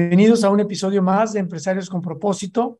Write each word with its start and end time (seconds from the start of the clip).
Bienvenidos 0.00 0.44
a 0.44 0.50
un 0.50 0.60
episodio 0.60 1.02
más 1.02 1.34
de 1.34 1.40
Empresarios 1.40 1.90
con 1.90 2.00
propósito. 2.00 2.78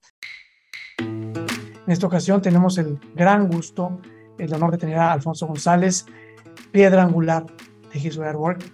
En 0.97 1.85
esta 1.87 2.07
ocasión 2.07 2.41
tenemos 2.41 2.79
el 2.79 2.99
gran 3.15 3.47
gusto, 3.47 4.01
el 4.39 4.55
honor 4.55 4.71
de 4.71 4.79
tener 4.79 4.97
a 4.97 5.13
Alfonso 5.13 5.47
González, 5.47 6.07
piedra 6.73 7.03
angular 7.03 7.45
de 7.93 7.99
His 7.99 8.17
Way 8.17 8.29
at 8.31 8.37
Work, 8.37 8.65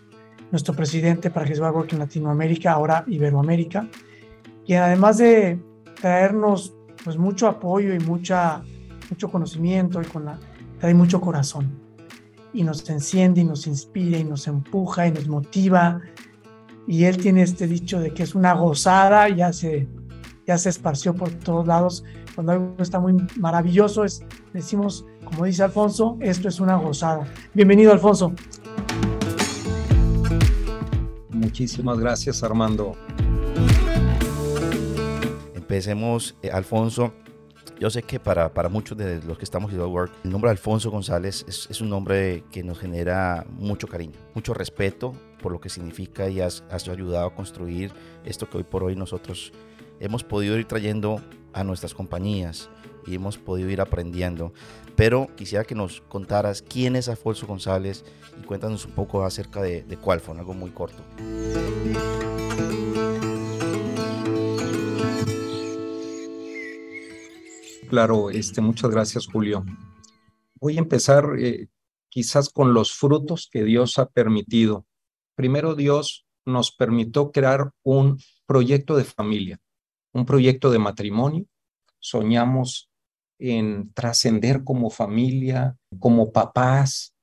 nuestro 0.52 0.74
presidente 0.74 1.28
para 1.28 1.50
His 1.50 1.58
Way 1.58 1.70
at 1.70 1.74
Work 1.74 1.92
en 1.94 1.98
Latinoamérica, 1.98 2.70
ahora 2.70 3.02
Iberoamérica, 3.08 3.88
y 4.64 4.74
además 4.74 5.18
de 5.18 5.60
traernos 6.00 6.72
pues 7.02 7.18
mucho 7.18 7.48
apoyo 7.48 7.94
y 7.94 7.98
mucha, 7.98 8.62
mucho 9.10 9.28
conocimiento 9.28 10.00
y 10.00 10.04
con 10.04 10.24
la, 10.24 10.38
trae 10.78 10.94
mucho 10.94 11.20
corazón 11.20 11.80
y 12.52 12.62
nos 12.62 12.88
enciende 12.88 13.40
y 13.40 13.44
nos 13.44 13.66
inspira 13.66 14.18
y 14.18 14.24
nos 14.24 14.46
empuja 14.46 15.08
y 15.08 15.10
nos 15.10 15.26
motiva 15.26 16.00
y 16.86 17.04
él 17.04 17.16
tiene 17.16 17.42
este 17.42 17.66
dicho 17.66 17.98
de 17.98 18.14
que 18.14 18.22
es 18.22 18.34
una 18.34 18.54
gozada, 18.54 19.28
ya 19.28 19.52
se, 19.52 19.88
ya 20.46 20.56
se 20.56 20.68
esparció 20.68 21.14
por 21.14 21.30
todos 21.30 21.66
lados. 21.66 22.04
Cuando 22.34 22.52
algo 22.52 22.76
está 22.78 23.00
muy 23.00 23.16
maravilloso, 23.36 24.04
es, 24.04 24.22
decimos, 24.52 25.04
como 25.24 25.46
dice 25.46 25.64
Alfonso, 25.64 26.16
esto 26.20 26.48
es 26.48 26.60
una 26.60 26.76
gozada. 26.76 27.26
Bienvenido, 27.54 27.92
Alfonso. 27.92 28.32
Muchísimas 31.30 31.98
gracias, 31.98 32.42
Armando. 32.42 32.92
Empecemos, 35.54 36.36
eh, 36.42 36.50
Alfonso. 36.50 37.12
Yo 37.80 37.90
sé 37.90 38.02
que 38.02 38.20
para, 38.20 38.54
para 38.54 38.68
muchos 38.68 38.96
de 38.96 39.20
los 39.22 39.36
que 39.36 39.44
estamos 39.44 39.72
en 39.72 39.80
Work, 39.80 40.12
el 40.24 40.30
nombre 40.30 40.50
Alfonso 40.50 40.90
González 40.90 41.44
es, 41.46 41.66
es, 41.68 41.80
un 41.82 41.90
nombre 41.90 42.42
que 42.50 42.62
nos 42.62 42.78
genera 42.78 43.44
mucho 43.50 43.86
cariño, 43.86 44.18
mucho 44.34 44.54
respeto 44.54 45.12
por 45.42 45.52
lo 45.52 45.60
que 45.60 45.68
significa 45.68 46.28
y 46.28 46.40
has, 46.40 46.62
ayudado 46.70 47.26
a 47.26 47.34
construir 47.34 47.92
esto 48.24 48.48
que 48.48 48.58
hoy 48.58 48.64
por 48.64 48.84
hoy 48.84 48.96
nosotros 48.96 49.52
hemos 50.00 50.24
podido 50.24 50.58
ir 50.58 50.66
trayendo 50.66 51.20
a 51.52 51.64
nuestras 51.64 51.94
compañías 51.94 52.68
y 53.06 53.14
hemos 53.14 53.38
podido 53.38 53.70
ir 53.70 53.80
aprendiendo. 53.80 54.52
Pero 54.96 55.28
quisiera 55.36 55.64
que 55.64 55.74
nos 55.74 56.00
contaras 56.00 56.62
quién 56.62 56.96
es 56.96 57.08
Alfonso 57.08 57.46
González 57.46 58.04
y 58.40 58.44
cuéntanos 58.44 58.84
un 58.86 58.92
poco 58.92 59.24
acerca 59.24 59.62
de, 59.62 59.82
de 59.82 59.96
cuál 59.96 60.20
fue, 60.20 60.36
algo 60.38 60.54
muy 60.54 60.70
corto. 60.70 61.02
Claro, 67.88 68.30
este, 68.30 68.60
muchas 68.60 68.90
gracias, 68.90 69.26
Julio. 69.26 69.64
Voy 70.60 70.76
a 70.76 70.80
empezar 70.80 71.36
eh, 71.38 71.68
quizás 72.08 72.48
con 72.48 72.74
los 72.74 72.92
frutos 72.92 73.48
que 73.50 73.62
Dios 73.62 73.98
ha 73.98 74.08
permitido. 74.08 74.85
Primero, 75.36 75.74
Dios 75.74 76.26
nos 76.44 76.72
permitió 76.72 77.30
crear 77.30 77.70
un 77.84 78.18
proyecto 78.46 78.96
de 78.96 79.04
familia, 79.04 79.60
un 80.12 80.26
proyecto 80.26 80.70
de 80.70 80.78
matrimonio. 80.78 81.46
Soñamos 82.00 82.90
en 83.38 83.92
trascender 83.92 84.64
como 84.64 84.90
familia, 84.90 85.76
como 85.98 86.32
papás. 86.32 87.14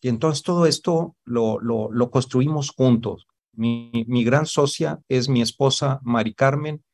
Y 0.00 0.08
entonces 0.08 0.42
todo 0.42 0.66
esto 0.66 1.16
lo, 1.24 1.58
lo, 1.60 2.10
construimos 2.10 2.70
juntos. 2.70 3.26
Mi, 3.52 4.04
mi 4.06 4.22
gran 4.22 4.46
socia 4.46 5.00
es 5.08 5.28
mi 5.28 5.42
esposa 5.42 6.00
Mari 6.02 6.34
Carmen, 6.34 6.84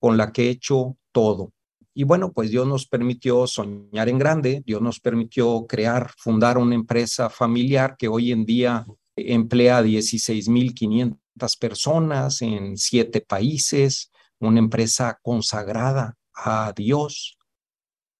con 0.00 0.16
la 0.16 0.32
que 0.32 0.46
he 0.46 0.50
hecho 0.50 0.96
todo 1.12 1.52
y 1.94 2.04
bueno, 2.04 2.32
pues 2.32 2.50
Dios 2.50 2.66
nos 2.66 2.86
permitió 2.86 3.46
soñar 3.46 4.08
en 4.08 4.18
grande, 4.18 4.62
Dios 4.64 4.80
nos 4.80 4.98
permitió 4.98 5.66
crear, 5.66 6.10
fundar 6.16 6.56
una 6.56 6.74
empresa 6.74 7.28
familiar 7.28 7.96
que 7.98 8.08
hoy 8.08 8.32
en 8.32 8.46
día 8.46 8.86
emplea 9.16 9.82
16.500 9.82 11.58
personas 11.58 12.42
en 12.42 12.76
siete 12.76 13.20
países, 13.20 14.10
una 14.38 14.58
empresa 14.58 15.18
consagrada 15.22 16.16
a 16.34 16.72
Dios. 16.74 17.38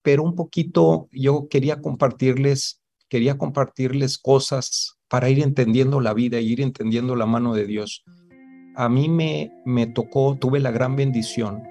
Pero 0.03 0.23
un 0.23 0.35
poquito 0.35 1.09
yo 1.13 1.49
quería 1.49 1.81
compartirles, 1.81 2.81
quería 3.09 3.39
compartirles 3.39 4.19
cosas 4.19 4.99
para 5.09 5.29
ir 5.29 5.43
entendiendo 5.43 6.01
la 6.01 6.15
vida 6.15 6.41
y 6.41 6.53
ir 6.53 6.61
entendiendo 6.61 7.17
la 7.17 7.27
mano 7.27 7.55
de 7.55 7.67
Dios. 7.67 8.05
A 8.75 8.89
mí 8.89 9.09
me, 9.09 9.53
me 9.67 9.87
tocó, 9.87 10.37
tuve 10.41 10.59
la 10.61 10.71
gran 10.71 10.97
bendición 10.97 11.63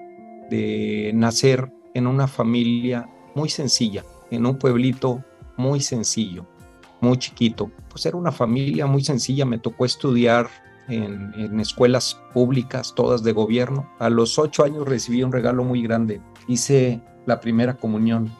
de 0.48 1.12
nacer 1.14 1.72
en 1.94 2.06
una 2.06 2.28
familia 2.28 3.08
muy 3.34 3.48
sencilla, 3.48 4.04
en 4.30 4.46
un 4.46 4.58
pueblito 4.58 5.24
muy 5.56 5.80
sencillo, 5.80 6.46
muy 7.02 7.18
chiquito. 7.18 7.70
Pues 7.90 8.06
era 8.06 8.16
una 8.16 8.32
familia 8.32 8.86
muy 8.86 9.04
sencilla, 9.04 9.44
me 9.44 9.58
tocó 9.58 9.84
estudiar 9.84 10.48
en, 10.88 11.60
escuelas 11.60 12.18
públicas, 12.32 12.94
todas 12.94 13.22
de 13.22 13.32
gobierno. 13.32 13.90
A 13.98 14.08
los 14.08 14.38
ocho 14.38 14.64
años 14.64 14.88
recibí 14.88 15.22
un 15.22 15.32
regalo 15.32 15.64
muy 15.64 15.82
grande. 15.82 16.22
Hice 16.48 17.02
la 17.26 17.40
primera 17.40 17.74
comunión 17.74 18.32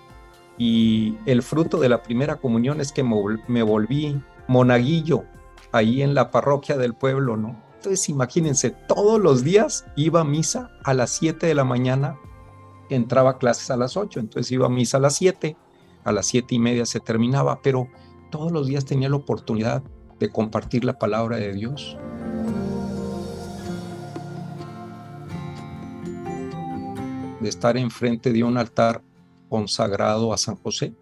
y 0.56 1.17
el 1.27 1.43
fruto 1.43 1.78
de 1.78 1.89
la 1.89 2.03
primera 2.03 2.37
comunión 2.37 2.81
es 2.81 2.93
que 2.93 3.03
me 3.03 3.62
volví 3.62 4.21
monaguillo 4.49 5.25
ahí 5.73 6.03
en 6.03 6.15
la 6.15 6.31
parroquia 6.31 6.77
del 6.77 6.94
pueblo, 6.94 7.37
¿no? 7.37 7.61
Entonces 7.77 8.09
imagínense, 8.09 8.71
todos 8.71 9.21
los 9.21 9.43
días 9.43 9.87
iba 9.97 10.21
a 10.21 10.25
misa 10.25 10.71
a 10.84 10.94
las 10.94 11.11
siete 11.11 11.47
de 11.47 11.55
la 11.55 11.65
mañana 11.65 12.17
entraba 12.94 13.39
clases 13.39 13.71
a 13.71 13.77
las 13.77 13.97
8, 13.97 14.21
entonces 14.21 14.53
iba 14.53 14.67
a 14.67 14.71
misa 14.71 14.99
a 14.99 15.00
las 15.00 15.17
7, 15.17 15.56
a 16.05 16.12
las 16.12 16.27
siete 16.27 16.55
y 16.55 16.59
media 16.59 16.87
se 16.87 17.00
terminaba, 17.00 17.61
pero 17.62 17.89
todos 18.32 18.50
los 18.50 18.66
días 18.66 18.84
tenía 18.84 19.09
la 19.09 19.15
oportunidad 19.15 19.84
de 20.19 20.28
compartir 20.28 20.84
la 20.84 20.98
palabra 20.98 21.37
de 21.37 21.53
Dios. 21.53 21.97
De 27.41 27.48
estar 27.48 27.76
enfrente 27.76 28.32
de 28.32 28.43
un 28.43 28.56
altar 28.56 29.03
consagrado 29.48 30.32
a 30.32 30.38
San 30.38 30.56
José. 30.56 30.93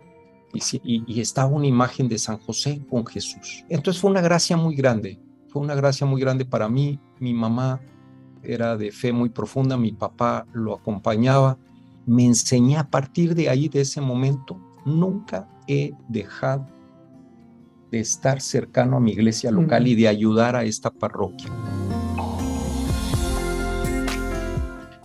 Y, 0.53 1.19
estaba 1.21 1.49
una 1.49 1.67
imagen 1.67 2.09
de 2.09 2.19
San 2.19 2.39
José 2.39 2.83
con 2.91 3.07
Jesús. 3.07 3.65
Entonces 3.71 3.99
fue 4.03 4.11
una 4.11 4.21
gracia 4.21 4.59
muy 4.59 4.75
grande, 4.75 5.19
fue 5.49 5.63
una 5.63 5.75
gracia 5.75 6.07
muy 6.07 6.21
grande 6.21 6.45
para 6.45 6.69
mí. 6.69 7.01
Mi 7.19 7.33
mamá 7.33 7.81
era 8.43 8.77
de 8.77 8.93
fe 8.93 9.13
muy 9.13 9.31
profunda, 9.31 9.79
mi 9.79 9.93
papá 9.93 10.47
lo 10.53 10.75
acompañaba 10.75 11.57
me 12.07 12.25
enseñé 12.25 12.77
a 12.77 12.91
partir 12.91 13.35
de 13.35 13.49
ahí, 13.49 13.69
de 13.69 13.83
ese 13.83 14.01
momento, 14.01 14.59
nunca 14.85 15.49
he 15.69 15.93
dejado 16.09 16.67
de 17.91 18.01
estar 18.01 18.41
cercano 18.41 18.97
a 18.97 19.01
mi 19.01 19.13
iglesia 19.13 19.51
local 19.51 19.87
y 19.87 19.95
de 19.95 20.09
ayudar 20.09 20.57
a 20.57 20.65
esta 20.65 20.91
parroquia. 20.91 21.51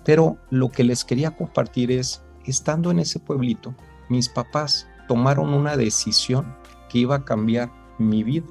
Pero 0.04 0.38
lo 0.52 0.70
que 0.70 0.84
les 0.84 1.04
quería 1.04 1.32
compartir 1.32 1.92
es, 1.92 2.24
estando 2.46 2.92
en 2.92 3.00
ese 3.00 3.20
pueblito, 3.20 3.74
mis 4.08 4.30
papás 4.30 4.88
tomaron 5.08 5.54
una 5.54 5.76
decisión 5.78 6.56
que 6.90 7.00
iba 7.00 7.16
a 7.16 7.26
cambiar 7.26 7.72
mi 7.98 8.24
vida 8.24 8.48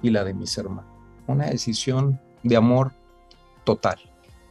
y 0.00 0.10
la 0.10 0.22
de 0.22 0.34
mis 0.34 0.56
hermanos. 0.56 0.90
Una 1.26 1.46
decisión 1.46 2.20
de 2.44 2.56
amor 2.56 2.92
total. 3.64 3.98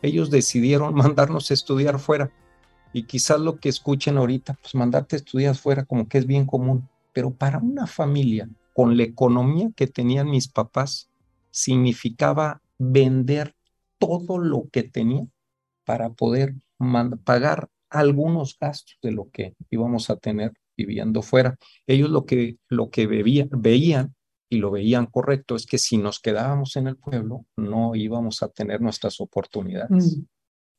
Ellos 0.01 0.29
decidieron 0.29 0.93
mandarnos 0.95 1.51
a 1.51 1.53
estudiar 1.53 1.99
fuera 1.99 2.31
y 2.93 3.03
quizás 3.03 3.39
lo 3.39 3.57
que 3.57 3.69
escuchen 3.69 4.17
ahorita, 4.17 4.57
pues 4.61 4.75
mandarte 4.75 5.15
a 5.15 5.19
estudiar 5.19 5.55
fuera 5.55 5.85
como 5.85 6.09
que 6.09 6.17
es 6.17 6.25
bien 6.25 6.45
común, 6.45 6.89
pero 7.13 7.31
para 7.31 7.59
una 7.59 7.87
familia 7.87 8.49
con 8.73 8.97
la 8.97 9.03
economía 9.03 9.69
que 9.75 9.87
tenían 9.87 10.29
mis 10.29 10.47
papás, 10.47 11.09
significaba 11.49 12.61
vender 12.77 13.55
todo 13.97 14.37
lo 14.37 14.69
que 14.71 14.83
tenía 14.83 15.27
para 15.85 16.11
poder 16.11 16.55
pagar 17.23 17.69
algunos 17.89 18.57
gastos 18.57 18.97
de 19.01 19.11
lo 19.11 19.29
que 19.29 19.55
íbamos 19.69 20.09
a 20.09 20.15
tener 20.15 20.53
viviendo 20.77 21.21
fuera. 21.21 21.57
Ellos 21.85 22.09
lo 22.09 22.25
que, 22.25 22.57
lo 22.69 22.89
que 22.89 23.07
veían 23.07 24.15
y 24.49 24.57
lo 24.57 24.71
veían 24.71 25.05
correcto 25.05 25.55
es 25.55 25.65
que 25.65 25.77
si 25.77 25.97
nos 25.97 26.19
quedábamos 26.19 26.75
en 26.75 26.87
el 26.87 26.97
pueblo 26.97 27.45
no 27.55 27.95
íbamos 27.95 28.41
a 28.41 28.47
tener 28.47 28.81
nuestras 28.81 29.19
oportunidades. 29.19 30.17
Mm. 30.17 30.25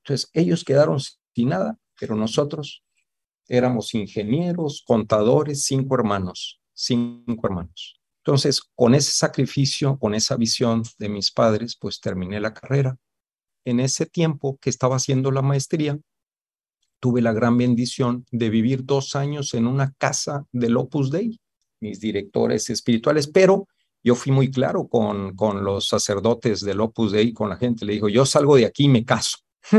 Entonces 0.04 0.30
ellos 0.32 0.64
quedaron 0.64 0.98
sin 1.00 1.48
nada 1.50 1.78
pero 2.02 2.16
nosotros 2.16 2.82
éramos 3.46 3.94
ingenieros, 3.94 4.82
contadores, 4.84 5.64
cinco 5.64 5.94
hermanos, 5.94 6.60
cinco 6.82 7.46
hermanos. 7.46 8.00
Entonces, 8.24 8.62
con 8.74 8.94
ese 8.94 9.12
sacrificio, 9.12 9.98
con 9.98 10.14
esa 10.14 10.36
visión 10.36 10.82
de 10.98 11.08
mis 11.08 11.32
padres, 11.32 11.76
pues 11.80 12.00
terminé 12.00 12.40
la 12.40 12.54
carrera. 12.54 12.96
En 13.64 13.80
ese 13.80 14.06
tiempo 14.06 14.58
que 14.60 14.70
estaba 14.70 14.96
haciendo 14.96 15.30
la 15.30 15.42
maestría, 15.42 15.98
tuve 17.00 17.20
la 17.20 17.32
gran 17.32 17.56
bendición 17.56 18.24
de 18.30 18.48
vivir 18.48 18.84
dos 18.84 19.16
años 19.16 19.54
en 19.54 19.66
una 19.66 19.92
casa 19.98 20.46
del 20.52 20.76
Opus 20.76 21.10
Dei, 21.10 21.40
mis 21.80 21.98
directores 21.98 22.70
espirituales, 22.70 23.26
pero 23.26 23.66
yo 24.04 24.14
fui 24.14 24.30
muy 24.30 24.50
claro 24.50 24.86
con, 24.86 25.34
con 25.34 25.64
los 25.64 25.88
sacerdotes 25.88 26.60
del 26.60 26.80
Opus 26.80 27.10
Dei, 27.10 27.32
con 27.32 27.48
la 27.48 27.56
gente, 27.56 27.84
le 27.84 27.94
digo, 27.94 28.08
yo 28.08 28.24
salgo 28.24 28.54
de 28.54 28.66
aquí 28.66 28.84
y 28.84 28.88
me 28.88 29.04
caso, 29.04 29.38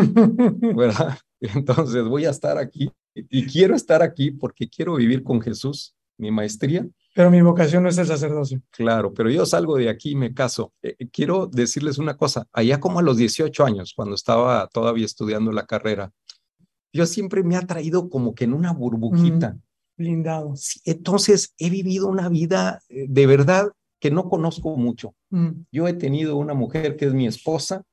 ¿verdad? 0.75 1.17
Entonces 1.39 2.03
voy 2.03 2.25
a 2.25 2.31
estar 2.31 2.57
aquí 2.57 2.91
y 3.15 3.45
quiero 3.45 3.75
estar 3.75 4.01
aquí 4.01 4.31
porque 4.31 4.69
quiero 4.69 4.95
vivir 4.95 5.23
con 5.23 5.41
Jesús, 5.41 5.95
mi 6.17 6.31
maestría. 6.31 6.87
Pero 7.15 7.29
mi 7.29 7.41
vocación 7.41 7.83
no 7.83 7.89
es 7.89 7.97
el 7.97 8.07
sacerdocio. 8.07 8.61
Claro, 8.71 9.13
pero 9.13 9.29
yo 9.29 9.45
salgo 9.45 9.77
de 9.77 9.89
aquí 9.89 10.11
y 10.11 10.15
me 10.15 10.33
caso. 10.33 10.73
Eh, 10.81 10.95
eh, 10.97 11.07
quiero 11.11 11.47
decirles 11.47 11.97
una 11.99 12.17
cosa, 12.17 12.47
allá 12.51 12.79
como 12.79 12.99
a 12.99 13.03
los 13.03 13.17
18 13.17 13.65
años, 13.65 13.93
cuando 13.95 14.15
estaba 14.15 14.67
todavía 14.67 15.05
estudiando 15.05 15.51
la 15.51 15.65
carrera, 15.65 16.11
yo 16.91 17.05
siempre 17.05 17.43
me 17.43 17.55
ha 17.55 17.61
traído 17.61 18.09
como 18.09 18.33
que 18.35 18.45
en 18.45 18.53
una 18.53 18.71
burbujita. 18.71 19.57
blindado. 19.95 20.53
entonces 20.85 21.53
he 21.57 21.69
vivido 21.69 22.07
una 22.07 22.29
vida 22.29 22.81
eh, 22.89 23.05
de 23.07 23.27
verdad 23.27 23.71
que 23.99 24.11
no 24.11 24.27
conozco 24.27 24.75
mucho. 24.75 25.15
Mm. 25.29 25.49
Yo 25.71 25.87
he 25.87 25.93
tenido 25.93 26.35
una 26.35 26.53
mujer 26.53 26.97
que 26.97 27.05
es 27.05 27.13
mi 27.13 27.25
esposa, 27.27 27.83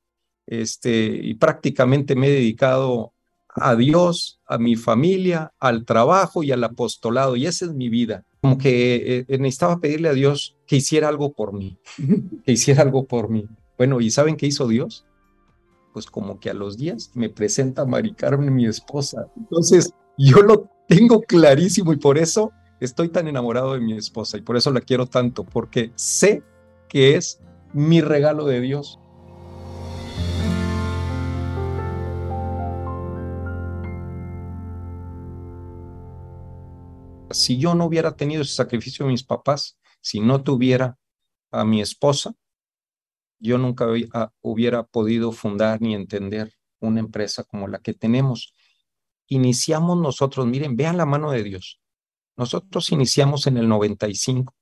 este, 0.45 1.05
y 1.05 1.35
prácticamente 1.35 2.15
me 2.15 2.27
he 2.27 2.31
dedicado 2.31 3.13
a 3.55 3.75
Dios, 3.75 4.39
a 4.47 4.57
mi 4.57 4.75
familia, 4.75 5.53
al 5.59 5.85
trabajo 5.85 6.43
y 6.43 6.51
al 6.51 6.63
apostolado, 6.63 7.35
y 7.35 7.45
esa 7.45 7.65
es 7.65 7.73
mi 7.73 7.89
vida. 7.89 8.25
Como 8.41 8.57
que 8.57 9.25
eh, 9.27 9.37
necesitaba 9.37 9.79
pedirle 9.79 10.09
a 10.09 10.13
Dios 10.13 10.57
que 10.65 10.77
hiciera 10.77 11.07
algo 11.07 11.33
por 11.33 11.53
mí, 11.53 11.77
que 12.45 12.51
hiciera 12.53 12.81
algo 12.81 13.05
por 13.05 13.29
mí. 13.29 13.45
Bueno, 13.77 14.01
¿y 14.01 14.11
saben 14.11 14.35
qué 14.35 14.47
hizo 14.47 14.67
Dios? 14.67 15.05
pues 15.93 16.05
como 16.05 16.39
que 16.39 16.49
a 16.49 16.53
los 16.53 16.77
días 16.77 17.11
me 17.13 17.29
presenta 17.29 17.83
a 17.83 17.85
Mari 17.85 18.13
Carmen, 18.13 18.53
mi 18.53 18.65
esposa. 18.65 19.27
Entonces, 19.37 19.93
yo 20.17 20.41
lo 20.41 20.69
tengo 20.87 21.21
clarísimo 21.21 21.93
y 21.93 21.97
por 21.97 22.17
eso 22.17 22.51
estoy 22.79 23.09
tan 23.09 23.27
enamorado 23.27 23.73
de 23.73 23.79
mi 23.79 23.93
esposa 23.93 24.37
y 24.37 24.41
por 24.41 24.57
eso 24.57 24.71
la 24.71 24.81
quiero 24.81 25.05
tanto, 25.05 25.43
porque 25.43 25.91
sé 25.95 26.43
que 26.87 27.15
es 27.15 27.41
mi 27.73 28.01
regalo 28.01 28.45
de 28.45 28.61
Dios. 28.61 28.99
Si 37.33 37.57
yo 37.57 37.75
no 37.75 37.85
hubiera 37.85 38.15
tenido 38.15 38.41
ese 38.41 38.53
sacrificio 38.53 39.05
de 39.05 39.11
mis 39.11 39.23
papás, 39.23 39.77
si 40.01 40.19
no 40.19 40.43
tuviera 40.43 40.97
a 41.51 41.65
mi 41.65 41.81
esposa, 41.81 42.33
yo 43.39 43.57
nunca 43.57 43.87
ah, 44.13 44.31
hubiera 44.41 44.83
podido 44.83 45.31
fundar 45.31 45.81
ni 45.81 45.95
entender 45.95 46.53
una 46.79 46.99
empresa 46.99 47.43
como 47.43 47.67
la 47.67 47.79
que 47.79 47.93
tenemos. 47.93 48.53
Iniciamos 49.27 49.97
nosotros, 49.97 50.45
miren, 50.45 50.75
vean 50.75 50.97
la 50.97 51.05
mano 51.05 51.31
de 51.31 51.43
Dios. 51.43 51.81
Nosotros 52.37 52.91
iniciamos 52.91 53.47
en 53.47 53.57
el 53.57 53.67
95. 53.67 54.53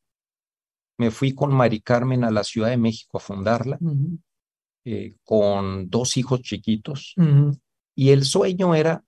Me 0.98 1.12
fui 1.12 1.34
con 1.34 1.54
Mari 1.54 1.82
Carmen 1.82 2.24
a 2.24 2.32
la 2.32 2.44
Ciudad 2.44 2.70
de 2.70 2.78
México 2.78 3.18
a 3.18 3.22
fundarla, 3.22 3.80
eh, 4.86 5.16
con 5.24 5.90
dos 5.90 6.18
hijos 6.18 6.42
chiquitos. 6.42 7.16
Y 7.96 8.10
el 8.10 8.26
sueño 8.26 8.76
era 8.76 9.04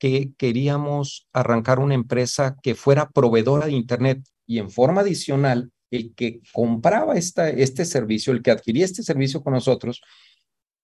que 0.00 0.32
queríamos 0.38 1.28
arrancar 1.32 1.78
una 1.78 1.94
empresa 1.94 2.56
que 2.62 2.74
fuera 2.74 3.10
proveedora 3.10 3.66
de 3.66 3.72
Internet 3.72 4.24
y 4.46 4.58
en 4.58 4.70
forma 4.70 5.02
adicional 5.02 5.70
el 5.90 6.14
que 6.14 6.40
compraba 6.52 7.16
esta, 7.16 7.50
este 7.50 7.84
servicio, 7.84 8.32
el 8.32 8.42
que 8.42 8.50
adquiría 8.50 8.86
este 8.86 9.02
servicio 9.02 9.42
con 9.42 9.52
nosotros 9.52 10.00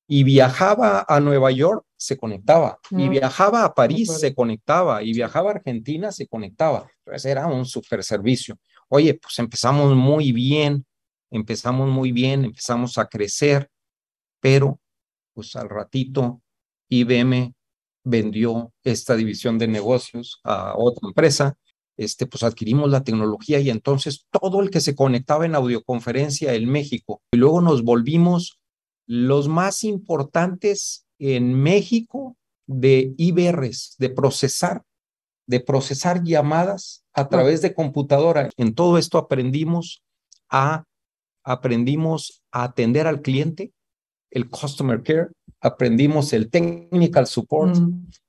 y 0.06 0.22
viajaba 0.22 1.04
a 1.08 1.18
Nueva 1.18 1.50
York, 1.50 1.84
se 1.96 2.16
conectaba, 2.16 2.78
y 2.90 3.08
viajaba 3.08 3.64
a 3.64 3.74
París, 3.74 4.12
se 4.20 4.34
conectaba, 4.34 5.02
y 5.02 5.12
viajaba 5.12 5.50
a 5.50 5.54
Argentina, 5.54 6.12
se 6.12 6.28
conectaba. 6.28 6.88
Entonces 7.04 7.24
era 7.24 7.46
un 7.46 7.64
super 7.64 8.04
servicio. 8.04 8.56
Oye, 8.88 9.14
pues 9.14 9.38
empezamos 9.40 9.96
muy 9.96 10.30
bien, 10.30 10.86
empezamos 11.30 11.88
muy 11.88 12.12
bien, 12.12 12.44
empezamos 12.44 12.98
a 12.98 13.06
crecer, 13.06 13.69
pero 14.40 14.78
pues 15.34 15.56
al 15.56 15.69
ratito 15.69 16.40
IBM 16.88 17.56
vendió 18.06 18.73
esta 18.85 19.17
división 19.17 19.58
de 19.58 19.69
negocios 19.69 20.41
a 20.44 20.75
otra 20.76 21.08
empresa 21.08 21.56
este, 21.97 22.26
pues 22.26 22.43
adquirimos 22.43 22.91
la 22.91 23.05
tecnología 23.05 23.58
y 23.61 23.70
entonces 23.70 24.26
todo 24.31 24.61
el 24.61 24.70
que 24.70 24.81
se 24.81 24.94
conectaba 24.94 25.47
en 25.47 25.55
audioconferencia 25.55 26.55
en 26.55 26.69
México. 26.69 27.23
Y 27.32 27.38
luego 27.38 27.61
nos 27.61 27.82
volvimos 27.82 28.61
los 29.06 29.49
más 29.49 29.82
importantes 29.85 31.06
en 31.19 31.55
México 31.55 32.37
de 32.67 33.14
IBRs, 33.17 33.97
de 33.99 34.11
procesar, 34.11 34.82
de 35.47 35.61
procesar 35.61 36.23
llamadas 36.23 37.05
a 37.14 37.29
través 37.29 37.62
de 37.62 37.73
computadora. 37.73 38.50
En 38.56 38.75
todo 38.75 38.99
esto 38.99 39.17
aprendimos 39.17 40.03
a, 40.50 40.85
aprendimos 41.44 42.43
a 42.53 42.64
atender 42.64 43.06
al 43.06 43.23
cliente, 43.23 43.73
el 44.31 44.50
customer 44.50 45.03
care, 45.03 45.29
aprendimos 45.61 46.32
el 46.32 46.50
technical 46.50 47.26
support 47.26 47.76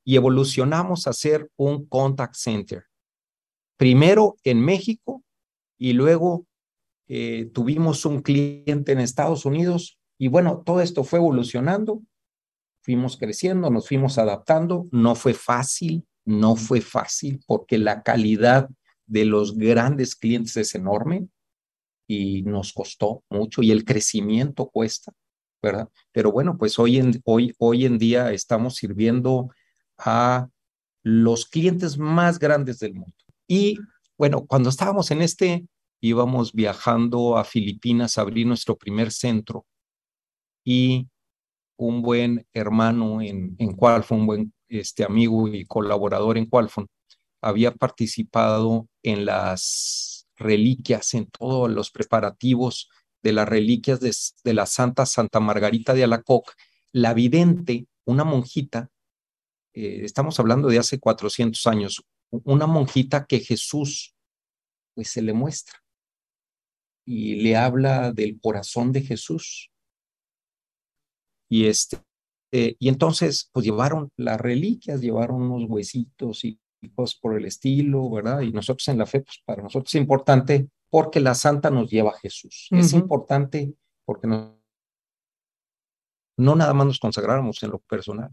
y 0.03 0.15
evolucionamos 0.15 1.07
a 1.07 1.13
ser 1.13 1.49
un 1.55 1.85
contact 1.85 2.35
center. 2.35 2.85
Primero 3.77 4.37
en 4.43 4.61
México 4.61 5.23
y 5.77 5.93
luego 5.93 6.45
eh, 7.07 7.49
tuvimos 7.53 8.05
un 8.05 8.21
cliente 8.21 8.91
en 8.91 8.99
Estados 8.99 9.45
Unidos 9.45 9.99
y 10.17 10.29
bueno, 10.29 10.63
todo 10.65 10.81
esto 10.81 11.03
fue 11.03 11.19
evolucionando, 11.19 12.01
fuimos 12.81 13.17
creciendo, 13.17 13.69
nos 13.69 13.87
fuimos 13.87 14.17
adaptando, 14.17 14.87
no 14.91 15.15
fue 15.15 15.33
fácil, 15.33 16.05
no 16.25 16.55
fue 16.55 16.81
fácil 16.81 17.41
porque 17.45 17.77
la 17.77 18.01
calidad 18.01 18.69
de 19.05 19.25
los 19.25 19.57
grandes 19.57 20.15
clientes 20.15 20.57
es 20.57 20.75
enorme 20.75 21.27
y 22.07 22.43
nos 22.43 22.73
costó 22.73 23.23
mucho 23.29 23.61
y 23.61 23.71
el 23.71 23.85
crecimiento 23.85 24.67
cuesta, 24.69 25.13
Pero 25.59 26.31
bueno, 26.31 26.57
pues 26.57 26.77
hoy 26.79 26.97
en, 26.97 27.21
hoy, 27.25 27.53
hoy 27.57 27.85
en 27.85 27.97
día 27.97 28.31
estamos 28.31 28.75
sirviendo 28.75 29.49
a 29.97 30.49
los 31.03 31.45
clientes 31.45 31.97
más 31.97 32.39
grandes 32.39 32.79
del 32.79 32.93
mundo. 32.93 33.15
Y 33.47 33.79
bueno, 34.17 34.45
cuando 34.45 34.69
estábamos 34.69 35.11
en 35.11 35.21
este, 35.21 35.65
íbamos 36.01 36.53
viajando 36.53 37.37
a 37.37 37.43
Filipinas 37.43 38.17
a 38.17 38.21
abrir 38.21 38.45
nuestro 38.45 38.77
primer 38.77 39.11
centro 39.11 39.65
y 40.63 41.07
un 41.77 42.01
buen 42.01 42.45
hermano 42.53 43.21
en, 43.21 43.55
en 43.57 43.73
Qualfon, 43.73 44.21
un 44.21 44.27
buen 44.27 44.53
este, 44.67 45.03
amigo 45.03 45.47
y 45.47 45.65
colaborador 45.65 46.37
en 46.37 46.47
Qualfon, 46.47 46.87
había 47.41 47.71
participado 47.71 48.87
en 49.03 49.25
las 49.25 50.27
reliquias, 50.35 51.13
en 51.13 51.27
todos 51.27 51.69
los 51.69 51.91
preparativos 51.91 52.89
de 53.23 53.33
las 53.33 53.47
reliquias 53.47 53.99
de, 53.99 54.15
de 54.43 54.53
la 54.53 54.65
Santa 54.65 55.05
Santa 55.05 55.39
Margarita 55.39 55.93
de 55.93 56.03
Alacoc, 56.03 56.53
la 56.91 57.13
vidente, 57.13 57.87
una 58.05 58.23
monjita, 58.23 58.89
eh, 59.73 60.01
estamos 60.03 60.39
hablando 60.39 60.69
de 60.69 60.79
hace 60.79 60.99
400 60.99 61.67
años, 61.67 62.03
una 62.29 62.67
monjita 62.67 63.25
que 63.25 63.39
Jesús 63.39 64.15
pues 64.95 65.09
se 65.09 65.21
le 65.21 65.33
muestra 65.33 65.83
y 67.05 67.35
le 67.35 67.55
habla 67.55 68.11
del 68.11 68.39
corazón 68.39 68.91
de 68.91 69.01
Jesús. 69.01 69.71
Y 71.49 71.67
este 71.67 71.99
eh, 72.51 72.75
y 72.79 72.89
entonces 72.89 73.49
pues 73.51 73.65
llevaron 73.65 74.11
las 74.15 74.39
reliquias, 74.39 75.01
llevaron 75.01 75.41
unos 75.43 75.69
huesitos 75.69 76.45
y, 76.45 76.59
cosas 76.95 77.19
por 77.19 77.37
el 77.37 77.45
estilo, 77.45 78.09
¿verdad? 78.09 78.41
Y 78.41 78.51
nosotros 78.51 78.87
en 78.87 78.99
la 78.99 79.05
fe 79.05 79.21
pues 79.21 79.41
para 79.43 79.61
nosotros 79.61 79.93
es 79.93 79.99
importante 79.99 80.69
porque 80.89 81.19
la 81.19 81.35
santa 81.35 81.69
nos 81.69 81.89
lleva 81.89 82.11
a 82.11 82.19
Jesús. 82.19 82.67
Es 82.71 82.93
importante 82.93 83.73
porque 84.05 84.27
no, 84.27 84.59
no 86.37 86.55
nada 86.55 86.73
más 86.73 86.87
nos 86.87 86.99
consagramos 86.99 87.61
en 87.63 87.71
lo 87.71 87.79
personal, 87.79 88.31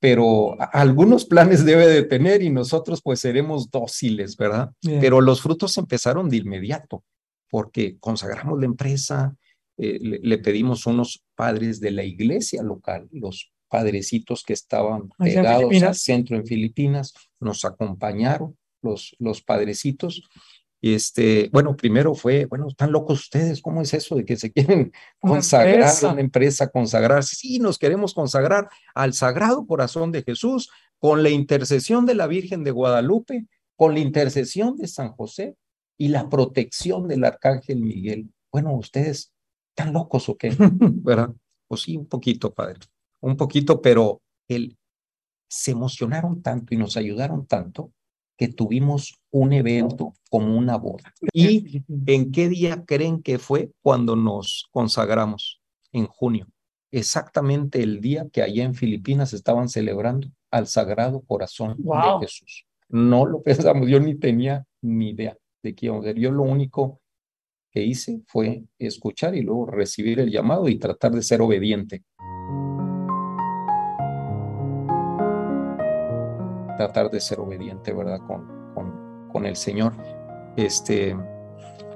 pero 0.00 0.56
algunos 0.72 1.26
planes 1.26 1.64
debe 1.64 1.86
de 1.86 2.02
tener 2.02 2.42
y 2.42 2.48
nosotros 2.48 3.02
pues 3.02 3.20
seremos 3.20 3.70
dóciles, 3.70 4.36
¿verdad? 4.36 4.70
Pero 4.82 5.20
los 5.20 5.42
frutos 5.42 5.76
empezaron 5.76 6.30
de 6.30 6.38
inmediato, 6.38 7.04
porque 7.50 7.98
consagramos 7.98 8.58
la 8.58 8.64
empresa, 8.64 9.36
eh, 9.76 9.98
le, 10.00 10.38
pedimos 10.38 10.86
unos 10.86 11.22
padres 11.34 11.80
de 11.80 11.90
la 11.90 12.04
iglesia 12.04 12.62
local, 12.62 13.08
los 13.12 13.52
padrecitos 13.68 14.42
que 14.42 14.54
estaban 14.54 15.10
pegados 15.18 15.82
al 15.82 15.94
centro 15.94 16.36
en 16.36 16.46
Filipinas, 16.46 17.12
nos 17.38 17.64
acompañaron 17.66 18.56
los, 18.82 19.14
los 19.18 19.42
padrecitos 19.42 20.22
este, 20.82 21.50
bueno, 21.52 21.76
primero 21.76 22.14
fue, 22.14 22.46
bueno, 22.46 22.68
están 22.68 22.90
locos 22.90 23.20
ustedes, 23.20 23.60
¿cómo 23.60 23.82
es 23.82 23.92
eso 23.92 24.16
de 24.16 24.24
que 24.24 24.36
se 24.36 24.50
quieren 24.50 24.92
consagrar 25.20 25.92
a 26.02 26.12
una 26.12 26.20
empresa, 26.20 26.70
consagrarse? 26.70 27.36
Sí, 27.36 27.58
nos 27.58 27.78
queremos 27.78 28.14
consagrar 28.14 28.68
al 28.94 29.12
Sagrado 29.12 29.66
Corazón 29.66 30.10
de 30.10 30.22
Jesús 30.22 30.70
con 30.98 31.22
la 31.22 31.30
intercesión 31.30 32.06
de 32.06 32.14
la 32.14 32.26
Virgen 32.26 32.64
de 32.64 32.70
Guadalupe, 32.70 33.46
con 33.76 33.94
la 33.94 34.00
intercesión 34.00 34.76
de 34.76 34.88
San 34.88 35.12
José 35.12 35.56
y 35.98 36.08
la 36.08 36.28
protección 36.28 37.08
del 37.08 37.24
arcángel 37.24 37.80
Miguel. 37.80 38.30
Bueno, 38.50 38.74
ustedes 38.74 39.32
están 39.70 39.92
locos 39.92 40.28
o 40.30 40.36
qué, 40.36 40.54
¿verdad? 40.58 41.30
Pues 41.68 41.82
sí, 41.82 41.96
un 41.96 42.06
poquito, 42.06 42.54
padre, 42.54 42.80
un 43.20 43.36
poquito, 43.36 43.82
pero 43.82 44.22
él 44.48 44.78
se 45.46 45.72
emocionaron 45.72 46.42
tanto 46.42 46.74
y 46.74 46.78
nos 46.78 46.96
ayudaron 46.96 47.46
tanto 47.46 47.92
que 48.40 48.48
tuvimos 48.48 49.20
un 49.30 49.52
evento 49.52 50.14
como 50.30 50.56
una 50.56 50.78
boda. 50.78 51.12
¿Y 51.30 51.82
en 52.06 52.32
qué 52.32 52.48
día 52.48 52.86
creen 52.86 53.22
que 53.22 53.38
fue 53.38 53.70
cuando 53.82 54.16
nos 54.16 54.66
consagramos? 54.70 55.60
En 55.92 56.06
junio. 56.06 56.46
Exactamente 56.90 57.82
el 57.82 58.00
día 58.00 58.30
que 58.32 58.40
allá 58.40 58.64
en 58.64 58.74
Filipinas 58.74 59.34
estaban 59.34 59.68
celebrando 59.68 60.28
al 60.50 60.68
Sagrado 60.68 61.20
Corazón 61.20 61.76
de 61.76 62.26
Jesús. 62.26 62.64
No 62.88 63.26
lo 63.26 63.42
pensamos, 63.44 63.86
yo 63.90 64.00
ni 64.00 64.14
tenía 64.14 64.64
ni 64.80 65.10
idea 65.10 65.36
de 65.62 65.74
qué 65.74 65.86
íbamos 65.86 66.06
a 66.06 66.12
Yo 66.12 66.30
lo 66.30 66.44
único 66.44 67.02
que 67.70 67.84
hice 67.84 68.22
fue 68.26 68.64
escuchar 68.78 69.34
y 69.34 69.42
luego 69.42 69.66
recibir 69.66 70.18
el 70.18 70.30
llamado 70.30 70.66
y 70.70 70.78
tratar 70.78 71.12
de 71.12 71.20
ser 71.20 71.42
obediente. 71.42 72.04
Tratar 76.80 77.10
de 77.10 77.20
ser 77.20 77.40
obediente, 77.40 77.92
¿verdad? 77.92 78.20
Con, 78.26 78.46
con, 78.74 79.28
con 79.30 79.44
el 79.44 79.54
Señor. 79.54 79.92
Este, 80.56 81.14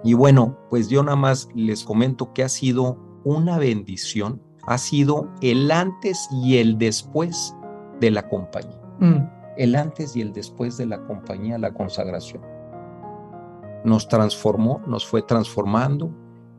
y 0.03 0.13
bueno, 0.13 0.59
pues 0.69 0.91
yo 0.91 1.03
nada 1.03 1.17
más 1.17 1.49
les 1.55 1.85
comento 1.85 2.35
que 2.35 2.43
ha 2.43 2.49
sido 2.51 2.99
una 3.25 3.57
bendición, 3.59 4.43
ha 4.67 4.77
sido 4.77 5.31
el 5.41 5.71
antes 5.71 6.29
y 6.31 6.59
el 6.59 6.77
después 6.77 7.57
de 8.01 8.11
la 8.11 8.29
compañía. 8.29 8.79
Mm. 9.01 9.27
El 9.57 9.75
antes 9.75 10.15
y 10.15 10.21
el 10.21 10.35
después 10.35 10.77
de 10.77 10.85
la 10.85 11.03
compañía, 11.07 11.57
la 11.57 11.73
consagración. 11.73 12.43
Nos 13.85 14.07
transformó, 14.09 14.83
nos 14.87 15.07
fue 15.07 15.23
transformando 15.23 16.11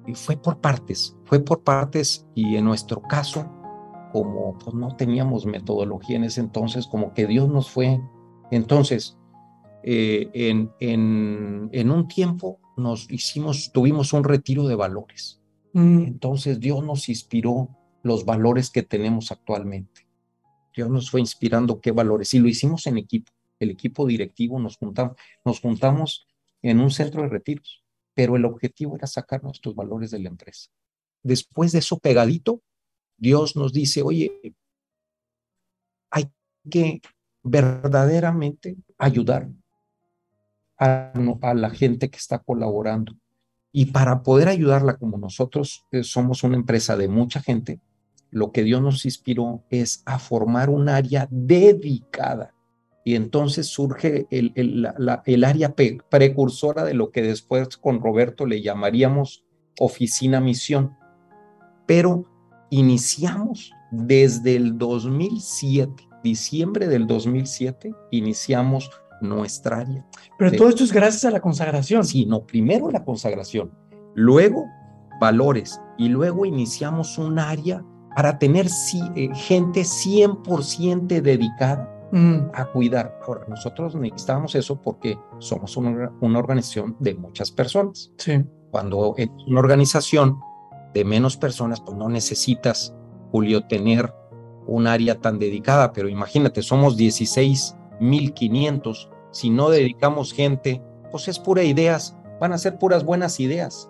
y 0.08 0.16
fue 0.16 0.38
por 0.38 0.58
partes, 0.58 1.16
fue 1.26 1.40
por 1.40 1.62
partes 1.62 2.26
y 2.34 2.56
en 2.56 2.66
nuestro 2.66 3.04
caso, 3.04 3.46
como 4.12 4.58
pues, 4.58 4.74
no 4.74 4.96
teníamos 4.96 5.46
metodología 5.46 6.16
en 6.16 6.24
ese 6.24 6.42
entonces, 6.42 6.88
como 6.88 7.14
que 7.14 7.28
Dios 7.28 7.48
nos 7.48 7.70
fue. 7.70 8.02
Entonces, 8.56 9.18
eh, 9.84 10.30
en, 10.34 10.72
en, 10.80 11.70
en 11.74 11.92
un 11.92 12.08
tiempo 12.08 12.60
nos 12.78 13.12
hicimos, 13.12 13.72
tuvimos 13.74 14.14
un 14.14 14.24
retiro 14.24 14.66
de 14.66 14.76
valores. 14.76 15.42
Mm. 15.74 16.04
Entonces 16.04 16.60
Dios 16.62 16.82
nos 16.84 17.10
inspiró 17.10 17.70
los 18.02 18.24
valores 18.24 18.70
que 18.70 18.82
tenemos 18.82 19.32
actualmente. 19.32 20.08
Dios 20.74 20.90
nos 20.90 21.10
fue 21.12 21.20
inspirando 21.20 21.82
qué 21.82 21.92
valores. 21.92 22.34
Y 22.34 22.40
lo 22.40 22.48
hicimos 22.48 22.88
en 22.88 22.98
equipo. 22.98 23.32
El 23.60 23.72
equipo 23.72 24.06
directivo 24.06 24.58
nos 24.58 24.78
juntamos, 24.78 25.18
nos 25.44 25.60
juntamos 25.60 26.26
en 26.62 26.80
un 26.80 26.92
centro 26.92 27.24
de 27.24 27.30
retiros, 27.30 27.84
pero 28.14 28.38
el 28.38 28.46
objetivo 28.46 28.96
era 28.96 29.08
sacar 29.08 29.44
nuestros 29.44 29.76
valores 29.76 30.12
de 30.12 30.20
la 30.20 30.30
empresa. 30.30 30.70
Después 31.24 31.74
de 31.74 31.80
eso 31.80 32.00
pegadito, 32.00 32.62
Dios 33.18 33.58
nos 33.58 33.74
dice, 33.74 34.02
oye, 34.02 34.56
hay 36.10 36.30
que 36.70 37.02
verdaderamente 37.46 38.76
ayudar 38.98 39.48
a, 40.78 41.14
la 41.54 41.70
gente 41.70 42.10
que 42.10 42.18
está 42.18 42.40
colaborando. 42.40 43.14
Y 43.72 43.88
para 43.88 44.24
poder 44.24 44.48
ayudarla 44.48 44.98
como 44.98 45.18
nosotros 45.18 45.86
eh, 45.92 46.04
somos 46.04 46.44
una 46.44 46.56
empresa 46.56 46.98
de 46.98 47.08
mucha 47.08 47.42
gente, 47.42 47.80
lo 48.32 48.52
que 48.52 48.64
Dios 48.64 48.82
nos 48.82 49.06
inspiró 49.06 49.64
es 49.70 50.02
a 50.06 50.20
formar 50.20 50.70
un 50.70 50.90
área 50.90 51.28
dedicada. 51.30 52.54
Y 53.04 53.16
entonces 53.16 53.68
surge 53.68 54.26
el, 54.32 54.52
el, 54.56 55.44
área 55.44 55.76
precursora 56.10 56.84
de 56.84 56.96
lo 56.96 57.12
que 57.12 57.22
después 57.22 57.78
con 57.78 58.02
Roberto 58.02 58.48
le 58.48 58.64
llamaríamos 58.64 59.46
oficina 59.80 60.40
misión. 60.40 60.98
Pero 61.86 62.26
iniciamos 62.72 63.72
desde 63.92 64.56
el 64.56 64.80
2007, 64.80 66.08
diciembre 66.26 66.88
del 66.88 67.06
2007, 67.06 67.94
iniciamos 68.10 68.90
nuestra 69.22 69.78
área. 69.78 70.06
Pero 70.40 70.52
todo 70.58 70.70
esto 70.70 70.84
es 70.84 70.92
gracias 70.92 71.24
a 71.26 71.32
la 71.32 71.40
consagración. 71.40 72.04
Sí, 72.04 72.26
no, 72.26 72.46
primero 72.46 72.90
la 72.90 73.06
consagración, 73.06 73.72
luego 74.16 74.66
valores 75.22 75.80
y 75.98 76.10
luego 76.10 76.46
iniciamos 76.46 77.18
un 77.18 77.38
área 77.40 77.86
para 78.16 78.40
tener 78.40 78.66
eh, 79.16 79.30
gente 79.36 79.82
100% 79.82 81.22
dedicada 81.22 81.90
mm. 82.12 82.38
a 82.54 82.66
cuidar. 82.72 83.20
Ahora, 83.28 83.46
nosotros 83.48 83.96
necesitamos 83.96 84.56
eso 84.56 84.82
porque 84.82 85.18
somos 85.38 85.78
una, 85.78 86.12
una 86.22 86.40
organización 86.40 86.98
de 87.00 87.14
muchas 87.14 87.52
personas. 87.52 88.12
Sí. 88.18 88.44
Cuando 88.72 89.14
es 89.18 89.30
una 89.48 89.60
organización 89.60 90.40
de 90.94 91.06
menos 91.06 91.38
personas, 91.38 91.82
pues 91.82 91.96
no 91.96 92.10
necesitas, 92.10 92.96
Julio, 93.32 93.68
tener 93.68 94.12
un 94.68 94.88
área 94.88 95.20
tan 95.20 95.40
dedicada, 95.40 95.94
pero 95.94 96.10
imagínate, 96.10 96.62
somos 96.62 96.98
16.500, 96.98 99.10
si 99.32 99.50
no 99.50 99.70
dedicamos 99.70 100.34
gente, 100.34 100.82
pues 101.12 101.28
es 101.28 101.40
pura 101.40 101.64
ideas, 101.64 102.16
van 102.40 102.54
a 102.54 102.58
ser 102.58 102.78
puras 102.78 103.04
buenas 103.04 103.40
ideas. 103.40 103.90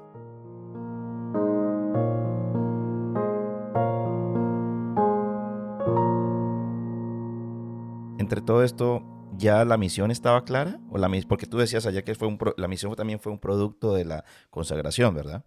entre 8.25 8.41
todo 8.41 8.63
esto, 8.63 9.03
¿ya 9.37 9.63
la 9.65 9.77
misión 9.77 10.09
estaba 10.09 10.43
clara? 10.45 10.79
¿O 10.89 10.97
la, 10.97 11.09
porque 11.27 11.45
tú 11.45 11.57
decías 11.57 11.85
allá 11.85 12.03
que 12.03 12.15
fue 12.15 12.27
un 12.27 12.39
la 12.57 12.67
misión 12.67 12.93
también 12.95 13.19
fue 13.19 13.31
un 13.31 13.39
producto 13.39 13.93
de 13.93 14.03
la 14.03 14.25
consagración, 14.49 15.13
¿verdad? 15.13 15.45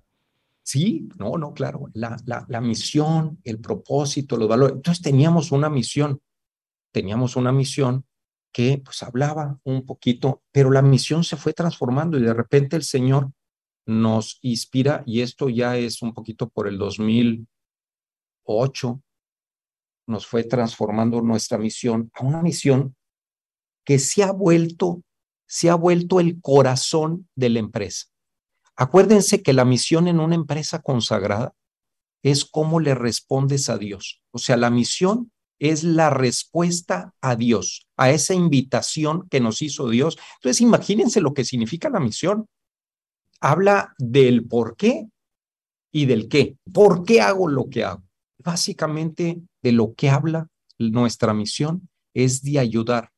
Sí, 0.68 1.08
no, 1.16 1.38
no, 1.38 1.54
claro. 1.54 1.88
La, 1.94 2.18
la, 2.26 2.44
la 2.46 2.60
misión, 2.60 3.40
el 3.42 3.58
propósito, 3.58 4.37
los 4.37 4.50
valores. 4.50 4.76
Entonces 4.76 5.02
teníamos 5.02 5.50
una 5.50 5.70
misión, 5.70 6.20
teníamos 6.92 7.37
una 7.37 7.52
misión 7.52 8.04
que 8.52 8.82
pues 8.84 9.02
hablaba 9.02 9.58
un 9.64 9.87
poquito, 9.87 10.42
pero 10.52 10.70
la 10.70 10.82
misión 10.82 11.25
se 11.25 11.38
fue 11.38 11.54
transformando 11.54 12.18
y 12.18 12.22
de 12.22 12.34
repente 12.34 12.76
el 12.76 12.82
Señor 12.82 13.32
nos 13.87 14.40
inspira, 14.42 15.02
y 15.06 15.22
esto 15.22 15.48
ya 15.48 15.78
es 15.78 16.02
un 16.02 16.12
poquito 16.12 16.50
por 16.50 16.68
el 16.68 16.76
2008, 16.76 19.00
nos 20.06 20.26
fue 20.26 20.44
transformando 20.44 21.22
nuestra 21.22 21.56
misión 21.56 22.10
a 22.12 22.22
una 22.22 22.42
misión 22.42 22.94
que 23.87 23.98
se 23.98 24.22
ha 24.22 24.32
vuelto, 24.32 25.02
se 25.46 25.70
ha 25.70 25.76
vuelto 25.76 26.20
el 26.20 26.42
corazón 26.42 27.26
de 27.34 27.48
la 27.48 27.60
empresa. 27.60 28.08
Acuérdense 28.80 29.42
que 29.42 29.52
la 29.52 29.64
misión 29.64 30.06
en 30.06 30.20
una 30.20 30.37
empresa 30.37 30.82
consagrada 30.82 31.52
es 32.23 32.44
cómo 32.44 32.78
le 32.78 32.94
respondes 32.94 33.68
a 33.68 33.76
Dios. 33.76 34.23
O 34.30 34.38
sea, 34.38 34.56
la 34.56 34.70
misión 34.70 35.32
es 35.58 35.82
la 35.82 36.11
respuesta 36.11 37.12
a 37.20 37.35
Dios, 37.35 37.88
a 37.97 38.11
esa 38.11 38.35
invitación 38.35 39.28
que 39.28 39.40
nos 39.40 39.62
hizo 39.62 39.88
Dios. 39.88 40.16
Entonces, 40.37 40.61
imagínense 40.61 41.20
lo 41.20 41.35
que 41.35 41.44
significa 41.44 41.90
la 41.90 41.99
misión. 41.99 42.47
Habla 43.40 43.94
del 43.99 44.47
por 44.47 44.76
qué 44.76 45.08
y 45.90 46.06
del 46.06 46.28
qué. 46.28 46.56
¿Por 46.73 47.02
qué 47.02 47.20
hago 47.20 47.49
lo 47.49 47.68
que 47.68 47.82
hago? 47.82 48.04
Básicamente 48.38 49.42
de 49.61 49.73
lo 49.73 49.94
que 49.94 50.08
habla 50.08 50.47
nuestra 50.78 51.35
misión 51.35 51.88
es 52.14 52.42
de 52.42 52.61
ayudar 52.61 53.11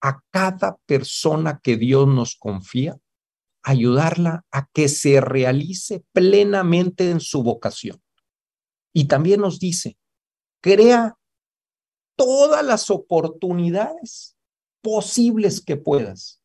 a 0.00 0.20
cada 0.30 0.78
persona 0.86 1.60
que 1.62 1.76
Dios 1.76 2.08
nos 2.08 2.34
confía, 2.36 2.96
ayudarla 3.66 4.44
a 4.52 4.68
que 4.72 4.88
se 4.88 5.20
realice 5.20 6.04
plenamente 6.12 7.10
en 7.10 7.18
su 7.18 7.42
vocación. 7.42 8.00
Y 8.94 9.06
también 9.06 9.40
nos 9.40 9.58
dice, 9.58 9.98
crea 10.62 11.18
todas 12.16 12.64
las 12.64 12.90
oportunidades 12.90 14.36
posibles 14.82 15.60
que 15.60 15.76
puedas. 15.76 16.40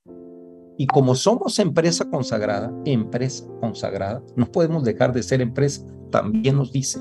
Y 0.79 0.87
como 0.87 1.13
somos 1.13 1.59
empresa 1.59 2.09
consagrada, 2.09 2.73
empresa 2.85 3.45
consagrada, 3.59 4.23
no 4.35 4.51
podemos 4.51 4.83
dejar 4.83 5.13
de 5.13 5.21
ser 5.21 5.41
empresa, 5.41 5.85
también 6.09 6.55
nos 6.55 6.71
dice, 6.71 6.99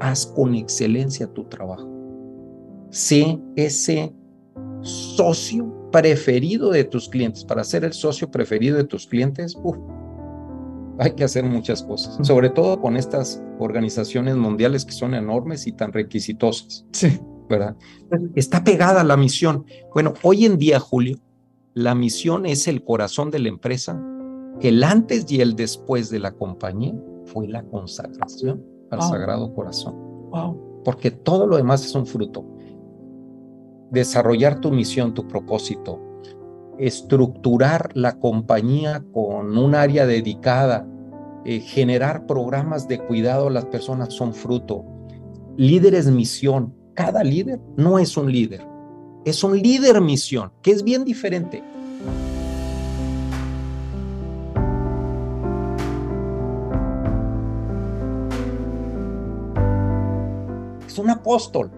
haz 0.00 0.26
con 0.26 0.54
excelencia 0.54 1.32
tu 1.32 1.44
trabajo. 1.44 1.88
Sé 2.90 3.40
ese 3.56 4.14
socio 4.82 5.83
preferido 5.94 6.72
de 6.72 6.82
tus 6.82 7.08
clientes. 7.08 7.44
Para 7.44 7.62
ser 7.62 7.84
el 7.84 7.92
socio 7.92 8.28
preferido 8.28 8.76
de 8.76 8.82
tus 8.82 9.06
clientes, 9.06 9.56
hay 10.98 11.12
que 11.12 11.22
hacer 11.22 11.44
muchas 11.44 11.84
cosas, 11.84 12.26
sobre 12.26 12.50
todo 12.50 12.80
con 12.80 12.96
estas 12.96 13.40
organizaciones 13.60 14.34
mundiales 14.34 14.84
que 14.84 14.90
son 14.90 15.14
enormes 15.14 15.68
y 15.68 15.72
tan 15.72 15.92
requisitosas. 15.92 16.84
Sí. 16.90 17.20
¿Verdad? 17.48 17.76
Está 18.34 18.64
pegada 18.64 19.02
a 19.02 19.04
la 19.04 19.16
misión. 19.16 19.66
Bueno, 19.92 20.14
hoy 20.22 20.46
en 20.46 20.58
día, 20.58 20.80
Julio, 20.80 21.18
la 21.74 21.94
misión 21.94 22.44
es 22.44 22.66
el 22.66 22.82
corazón 22.82 23.30
de 23.30 23.38
la 23.38 23.50
empresa. 23.50 24.02
El 24.60 24.82
antes 24.82 25.30
y 25.30 25.42
el 25.42 25.54
después 25.54 26.10
de 26.10 26.18
la 26.18 26.32
compañía 26.32 26.94
fue 27.26 27.46
la 27.46 27.62
consagración 27.62 28.64
al 28.90 29.00
Sagrado 29.02 29.54
Corazón. 29.54 29.94
Wow. 30.30 30.82
Porque 30.84 31.12
todo 31.12 31.46
lo 31.46 31.56
demás 31.56 31.84
es 31.84 31.94
un 31.94 32.06
fruto. 32.06 32.44
Desarrollar 33.94 34.60
tu 34.60 34.72
misión, 34.72 35.14
tu 35.14 35.28
propósito, 35.28 36.00
estructurar 36.80 37.90
la 37.94 38.18
compañía 38.18 39.04
con 39.12 39.56
un 39.56 39.76
área 39.76 40.04
dedicada, 40.04 40.84
eh, 41.44 41.60
generar 41.60 42.26
programas 42.26 42.88
de 42.88 42.98
cuidado 42.98 43.46
a 43.46 43.50
las 43.50 43.66
personas 43.66 44.12
son 44.12 44.34
fruto. 44.34 44.84
Líderes 45.56 46.10
misión. 46.10 46.74
Cada 46.94 47.22
líder 47.22 47.60
no 47.76 48.00
es 48.00 48.16
un 48.16 48.32
líder, 48.32 48.66
es 49.24 49.44
un 49.44 49.62
líder 49.62 50.00
misión, 50.00 50.50
que 50.60 50.72
es 50.72 50.82
bien 50.82 51.04
diferente. 51.04 51.62
Es 60.84 60.98
un 60.98 61.10
apóstol, 61.10 61.70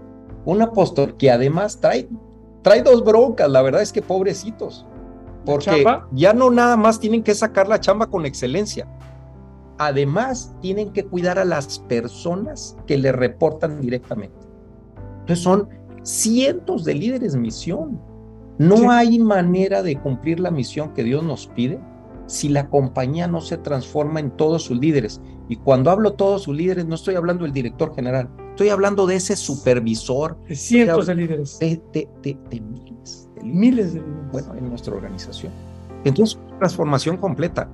un 0.47 0.62
apóstol 0.62 1.17
que 1.17 1.31
además 1.31 1.79
trae, 1.81 2.09
trae 2.62 2.83
dos 2.83 3.05
broncas, 3.05 3.50
la 3.50 3.61
verdad 3.61 3.83
es 3.83 3.93
que 3.93 4.00
pobrecitos, 4.00 4.87
porque 5.45 5.85
ya 6.12 6.33
no 6.33 6.50
nada 6.50 6.76
más 6.76 6.99
tienen 6.99 7.23
que 7.23 7.35
sacar 7.35 7.69
la 7.69 7.81
chamba 7.81 8.07
con 8.07 8.25
excelencia, 8.25 8.88
además 9.76 10.55
tienen 10.62 10.93
que 10.93 11.05
cuidar 11.05 11.38
a 11.38 11.45
las 11.45 11.81
personas 11.81 12.76
que 12.87 12.97
le 12.97 13.12
reportan 13.12 13.81
directamente. 13.81 14.37
Entonces 15.21 15.43
son 15.43 15.69
cientos 16.03 16.85
de 16.85 16.95
líderes 16.95 17.37
misión. 17.37 18.00
No 18.59 18.91
hay 18.91 19.19
manera 19.19 19.83
de 19.83 20.00
cumplir 20.00 20.41
la 20.41 20.50
misión 20.50 20.95
que 20.95 21.05
Dios 21.05 21.23
nos 21.23 21.49
pide 21.49 21.79
si 22.26 22.49
la 22.49 22.69
compañía 22.69 23.26
no 23.26 23.41
se 23.41 23.59
transforma 23.59 24.21
en 24.21 24.31
todos 24.31 24.62
sus 24.62 24.79
líderes. 24.79 25.21
Y 25.49 25.57
cuando 25.57 25.91
hablo 25.91 26.15
todos 26.15 26.43
sus 26.43 26.57
líderes, 26.57 26.87
no 26.87 26.95
estoy 26.95 27.17
hablando 27.17 27.45
del 27.45 27.53
director 27.53 27.95
general, 27.95 28.31
estoy 28.57 28.71
hablando 28.71 29.07
de 29.07 29.17
ese 29.17 29.37
supervisor. 29.37 30.35
De 30.49 30.57
cientos 30.57 31.07
de, 31.07 31.15
líderes. 31.15 31.59
De, 31.59 31.79
miles. 32.59 33.29
De 33.35 33.45
miles 33.45 33.93
de 33.93 34.01
líderes. 34.01 34.33
Bueno, 34.33 34.55
en 34.55 34.71
nuestra 34.71 34.95
organización. 34.95 35.53
Entonces, 36.05 36.39
transformación 36.59 37.19
completa. 37.19 37.69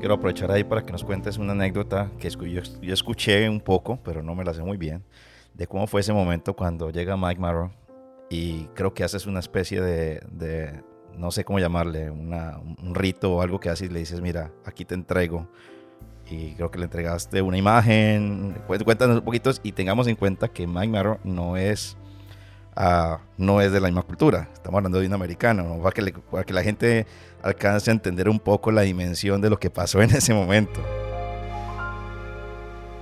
quiero 0.00 0.14
aprovechar 0.14 0.50
ahí 0.50 0.64
para 0.64 0.82
que 0.82 0.92
nos 0.92 1.04
cuentes 1.04 1.36
una 1.36 1.52
anécdota 1.52 2.10
que 2.18 2.30
yo, 2.30 2.62
escuché 2.90 3.50
un 3.50 3.60
poco, 3.60 3.98
pero 4.02 4.22
no 4.22 4.34
me 4.34 4.42
la 4.44 4.54
sé 4.54 4.62
muy 4.62 4.78
bien, 4.78 5.04
de 5.52 5.66
cómo 5.66 5.86
fue 5.86 6.00
ese 6.00 6.14
momento 6.14 6.56
cuando 6.56 6.88
llega 6.88 7.18
Mike 7.18 7.38
Marrow 7.38 7.70
y 8.30 8.64
creo 8.68 8.94
que 8.94 9.04
haces 9.04 9.26
una 9.26 9.40
especie 9.40 9.82
de, 9.82 10.82
no 11.16 11.30
sé 11.30 11.44
cómo 11.44 11.58
llamarle, 11.58 12.10
un 12.10 12.94
rito 12.94 13.32
o 13.32 13.42
algo 13.42 13.60
que 13.60 13.68
haces 13.68 13.90
y 13.90 13.92
le 13.92 14.00
dices, 14.00 14.20
mira, 14.20 14.50
aquí 14.64 14.84
te 14.84 14.94
entrego. 14.94 15.48
Y 16.28 16.54
creo 16.54 16.70
que 16.70 16.78
le 16.78 16.84
entregaste 16.84 17.42
una 17.42 17.56
imagen. 17.56 18.56
Cuéntanos 18.84 19.18
un 19.18 19.24
poquito 19.24 19.50
y 19.62 19.72
tengamos 19.72 20.06
en 20.06 20.14
cuenta 20.14 20.48
que 20.48 20.66
Mike 20.66 20.88
Marrow 20.88 21.18
no 21.24 21.56
es 21.56 21.96
no 23.36 23.60
es 23.60 23.72
de 23.72 23.80
la 23.80 23.88
misma 23.88 24.02
cultura. 24.02 24.48
Estamos 24.52 24.78
hablando 24.78 25.00
de 25.00 25.06
un 25.06 25.12
americano, 25.12 25.80
para 26.30 26.44
que 26.44 26.52
la 26.52 26.62
gente 26.62 27.06
alcance 27.42 27.90
a 27.90 27.94
entender 27.94 28.28
un 28.28 28.38
poco 28.38 28.70
la 28.70 28.82
dimensión 28.82 29.40
de 29.40 29.50
lo 29.50 29.58
que 29.58 29.70
pasó 29.70 30.00
en 30.02 30.10
ese 30.10 30.32
momento. 30.32 30.80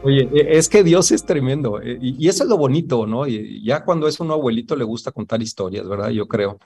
Oye, 0.09 0.27
e, 0.33 0.57
es 0.57 0.71
que 0.71 0.83
Dios 0.83 1.11
es 1.11 1.27
tremendo 1.27 1.83
e, 1.83 1.99
y 2.00 2.29
eso 2.29 2.45
es 2.45 2.49
lo 2.49 2.57
bonito, 2.57 3.07
¿no? 3.07 3.27
Ya 3.27 3.85
cuando 3.85 4.09
es 4.09 4.21
un 4.21 4.31
abuelito 4.31 4.75
le 4.75 4.85
gusta 4.85 5.12
contar 5.12 5.43
historias, 5.43 5.87
¿verdad? 5.87 6.09
Yo 6.09 6.27
creo. 6.27 6.59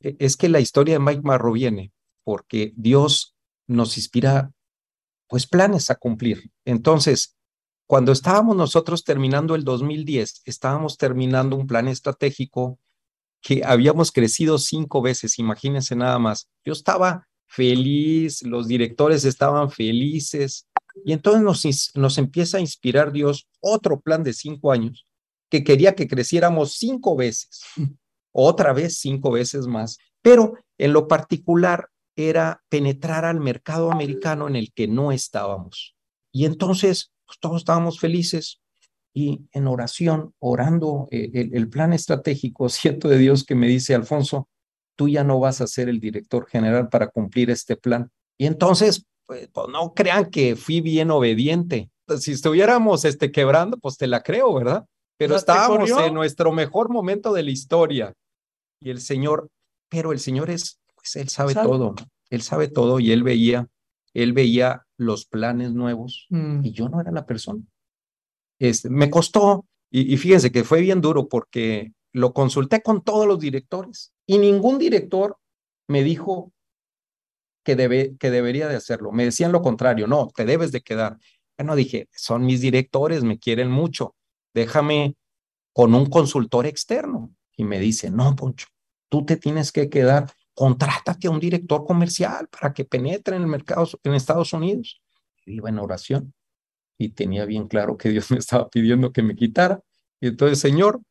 E, 0.00 0.14
es 0.20 0.36
que 0.36 0.48
la 0.48 0.60
historia 0.60 0.94
de 0.94 1.00
Mike 1.00 1.22
Marro 1.24 1.52
viene 1.52 1.92
porque 2.22 2.72
Dios 2.76 3.34
nos 3.66 3.96
inspira 3.96 4.52
pues 5.28 5.48
planes 5.48 5.90
a 5.90 5.96
cumplir. 5.96 6.52
Entonces, 6.64 7.36
cuando 7.86 8.12
estábamos 8.12 8.56
nosotros 8.56 9.02
terminando 9.02 9.56
el 9.56 9.64
2010, 9.64 10.42
estábamos 10.44 10.96
terminando 10.96 11.56
un 11.56 11.66
plan 11.66 11.88
estratégico 11.88 12.78
que 13.42 13.62
habíamos 13.64 14.12
crecido 14.12 14.58
cinco 14.58 15.02
veces, 15.02 15.40
imagínense 15.40 15.96
nada 15.96 16.20
más. 16.20 16.48
Yo 16.64 16.72
estaba 16.72 17.26
feliz, 17.48 18.42
los 18.44 18.68
directores 18.68 19.24
estaban 19.24 19.70
felices, 19.70 20.66
y 21.04 21.12
entonces 21.12 21.42
nos, 21.42 21.92
nos 21.94 22.18
empieza 22.18 22.58
a 22.58 22.60
inspirar 22.60 23.12
Dios 23.12 23.48
otro 23.60 24.00
plan 24.00 24.22
de 24.22 24.32
cinco 24.32 24.72
años 24.72 25.06
que 25.50 25.64
quería 25.64 25.94
que 25.94 26.08
creciéramos 26.08 26.74
cinco 26.74 27.16
veces, 27.16 27.62
otra 28.32 28.72
vez 28.72 28.98
cinco 28.98 29.30
veces 29.30 29.66
más, 29.66 29.98
pero 30.22 30.54
en 30.78 30.92
lo 30.92 31.06
particular 31.06 31.90
era 32.16 32.62
penetrar 32.68 33.24
al 33.24 33.40
mercado 33.40 33.92
americano 33.92 34.48
en 34.48 34.56
el 34.56 34.72
que 34.72 34.88
no 34.88 35.12
estábamos. 35.12 35.94
Y 36.32 36.44
entonces 36.46 37.12
pues, 37.26 37.38
todos 37.38 37.58
estábamos 37.58 38.00
felices 38.00 38.60
y 39.12 39.46
en 39.52 39.68
oración, 39.68 40.34
orando 40.40 41.06
eh, 41.12 41.30
el, 41.52 41.68
plan 41.68 41.92
estratégico, 41.92 42.68
siento 42.68 43.08
de 43.08 43.18
Dios 43.18 43.44
que 43.44 43.54
me 43.54 43.68
dice, 43.68 43.94
Alfonso, 43.94 44.48
tú 44.96 45.08
ya 45.08 45.24
no 45.24 45.38
vas 45.38 45.60
a 45.60 45.66
ser 45.66 45.88
el 45.88 46.00
director 46.00 46.46
general 46.48 46.88
para 46.88 47.08
cumplir 47.08 47.50
este 47.50 47.76
plan. 47.76 48.10
Y 48.36 48.46
entonces, 48.46 49.06
pues, 49.26 49.48
pues 49.52 49.68
no 49.68 49.94
crean 49.94 50.30
que 50.30 50.56
fui 50.56 50.80
bien 50.80 51.10
obediente. 51.10 51.90
Si 52.18 52.32
estuviéramos 52.32 53.04
este, 53.04 53.32
quebrando, 53.32 53.78
pues 53.78 53.96
te 53.96 54.06
la 54.06 54.22
creo, 54.22 54.52
¿verdad? 54.54 54.84
Pero 55.16 55.36
estábamos 55.36 55.90
en 55.90 56.14
nuestro 56.14 56.52
mejor 56.52 56.90
momento 56.90 57.32
de 57.32 57.42
la 57.42 57.50
historia. 57.50 58.12
Y 58.80 58.90
el 58.90 59.00
Señor, 59.00 59.48
pero 59.88 60.12
el 60.12 60.20
Señor 60.20 60.50
es, 60.50 60.80
pues 60.94 61.16
Él 61.16 61.28
sabe 61.28 61.54
todo, 61.54 61.94
Él 62.30 62.42
sabe 62.42 62.68
todo 62.68 63.00
y 63.00 63.12
Él 63.12 63.22
veía 63.22 63.68
él 64.14 64.32
veía 64.32 64.86
los 64.96 65.26
planes 65.26 65.72
nuevos 65.72 66.26
mm. 66.30 66.64
y 66.64 66.72
yo 66.72 66.88
no 66.88 67.00
era 67.00 67.10
la 67.10 67.26
persona. 67.26 67.62
Este, 68.60 68.88
me 68.88 69.10
costó, 69.10 69.66
y, 69.90 70.16
fíjense 70.16 70.50
que 70.50 70.64
fue 70.64 70.80
bien 70.80 71.00
duro 71.00 71.28
porque 71.28 71.92
lo 72.12 72.32
consulté 72.32 72.80
con 72.80 73.02
todos 73.02 73.26
los 73.26 73.38
directores 73.40 74.12
y 74.26 74.38
ningún 74.38 74.78
director 74.78 75.36
me 75.88 76.02
dijo 76.02 76.52
que, 77.64 77.76
debe, 77.76 78.16
que 78.18 78.30
debería 78.30 78.68
de 78.68 78.76
hacerlo. 78.76 79.12
Me 79.12 79.24
decían 79.24 79.52
lo 79.52 79.62
contrario, 79.62 80.06
no, 80.06 80.28
te 80.34 80.44
debes 80.44 80.72
de 80.72 80.82
quedar. 80.82 81.18
Bueno, 81.58 81.74
dije, 81.76 82.08
son 82.12 82.44
mis 82.44 82.60
directores, 82.60 83.24
me 83.24 83.38
quieren 83.38 83.70
mucho, 83.70 84.14
déjame 84.52 85.16
con 85.72 85.94
un 85.94 86.06
consultor 86.06 86.66
externo. 86.66 87.34
Y 87.56 87.64
me 87.64 87.78
dice, 87.78 88.10
no, 88.10 88.34
Poncho, 88.36 88.66
tú 89.08 89.24
te 89.24 89.36
tienes 89.36 89.72
que 89.72 89.88
quedar 89.88 90.26
contrátate 90.54 91.26
a 91.26 91.30
un 91.30 91.40
director 91.40 91.84
comercial 91.84 92.48
para 92.48 92.72
que 92.72 92.84
penetre 92.84 93.36
en 93.36 93.42
el 93.42 93.48
mercado 93.48 93.88
en 94.02 94.14
Estados 94.14 94.52
Unidos. 94.52 95.02
iba 95.46 95.68
en 95.68 95.78
oración 95.78 96.32
y 96.96 97.10
tenía 97.10 97.44
bien 97.44 97.66
claro 97.66 97.96
que 97.96 98.08
Dios 98.08 98.30
me 98.30 98.38
estaba 98.38 98.68
pidiendo 98.70 99.12
que 99.12 99.22
me 99.22 99.34
quitara. 99.34 99.80
Y 100.20 100.28
entonces, 100.28 100.58
Señor, 100.60 101.02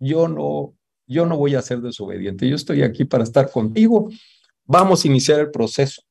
yo 0.00 0.26
no, 0.26 0.74
yo 1.06 1.26
no 1.26 1.36
voy 1.36 1.54
a 1.54 1.62
ser 1.62 1.80
desobediente. 1.80 2.48
Yo 2.48 2.56
estoy 2.56 2.82
aquí 2.82 3.04
para 3.04 3.24
estar 3.24 3.50
contigo. 3.50 4.08
Vamos 4.72 5.04
a 5.04 5.08
iniciar 5.08 5.40
el 5.40 5.50
proceso. 5.50 6.02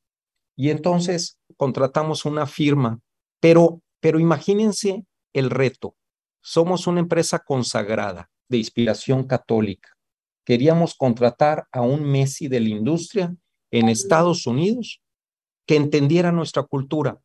Y 0.56 0.70
entonces 0.70 1.36
contratamos 1.56 2.24
una 2.24 2.46
firma, 2.46 3.00
pero, 3.40 3.80
pero 4.00 4.20
imagínense 4.20 5.04
el 5.32 5.50
reto. 5.50 5.96
Somos 6.40 6.86
una 6.86 7.00
empresa 7.00 7.38
consagrada 7.38 8.30
de 8.48 8.58
inspiración 8.58 9.26
católica 9.26 9.90
queríamos 10.44 10.94
contratar 10.94 11.66
a 11.72 11.82
un 11.82 12.02
Messi 12.04 12.48
de 12.48 12.60
la 12.60 12.68
industria 12.68 13.34
en 13.70 13.88
Estados 13.88 14.46
Unidos 14.46 15.00
que 15.66 15.76
entendiera 15.76 16.32
nuestra 16.32 16.62
cultura. 16.64 17.18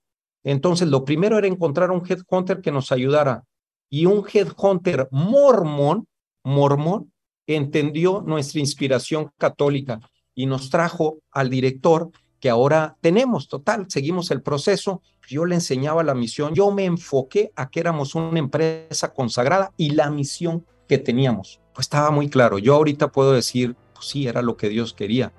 Entonces, 0.43 0.87
lo 0.87 1.03
primero 1.03 1.37
era 1.37 1.47
encontrar 1.47 1.91
un 1.91 2.03
headhunter 2.07 2.61
que 2.61 2.71
nos 2.71 2.91
ayudara. 2.91 3.43
Y 3.89 4.05
un 4.05 4.25
headhunter 4.31 5.07
mormón, 5.11 6.07
mormón, 6.43 7.11
entendió 7.47 8.21
nuestra 8.21 8.59
inspiración 8.59 9.31
católica 9.37 9.99
y 10.37 10.45
nos 10.45 10.69
trajo 10.69 11.17
al 11.31 11.49
director 11.49 12.11
que 12.39 12.49
ahora 12.49 12.95
tenemos. 13.01 13.49
Total, 13.49 13.87
seguimos 13.89 14.31
el 14.31 14.41
proceso. 14.41 15.01
Yo 15.27 15.43
le 15.45 15.55
enseñaba 15.55 16.03
la 16.03 16.13
misión. 16.13 16.53
Yo 16.53 16.71
me 16.71 16.85
enfoqué 16.85 17.51
a 17.55 17.69
que 17.69 17.79
éramos 17.79 18.15
una 18.15 18.37
empresa 18.37 19.13
consagrada 19.13 19.73
y 19.75 19.89
la 19.89 20.09
misión 20.11 20.63
que 20.87 20.99
teníamos 20.99 21.59
pues 21.77 21.85
estaba 21.85 22.09
muy 22.09 22.27
claro. 22.27 22.57
Yo 22.57 22.73
ahorita 22.73 23.11
puedo 23.11 23.33
decir, 23.33 23.75
pues 23.93 24.07
sí, 24.07 24.25
era 24.25 24.41
lo 24.41 24.57
que 24.57 24.67
Dios 24.67 24.95
quería. 24.95 25.31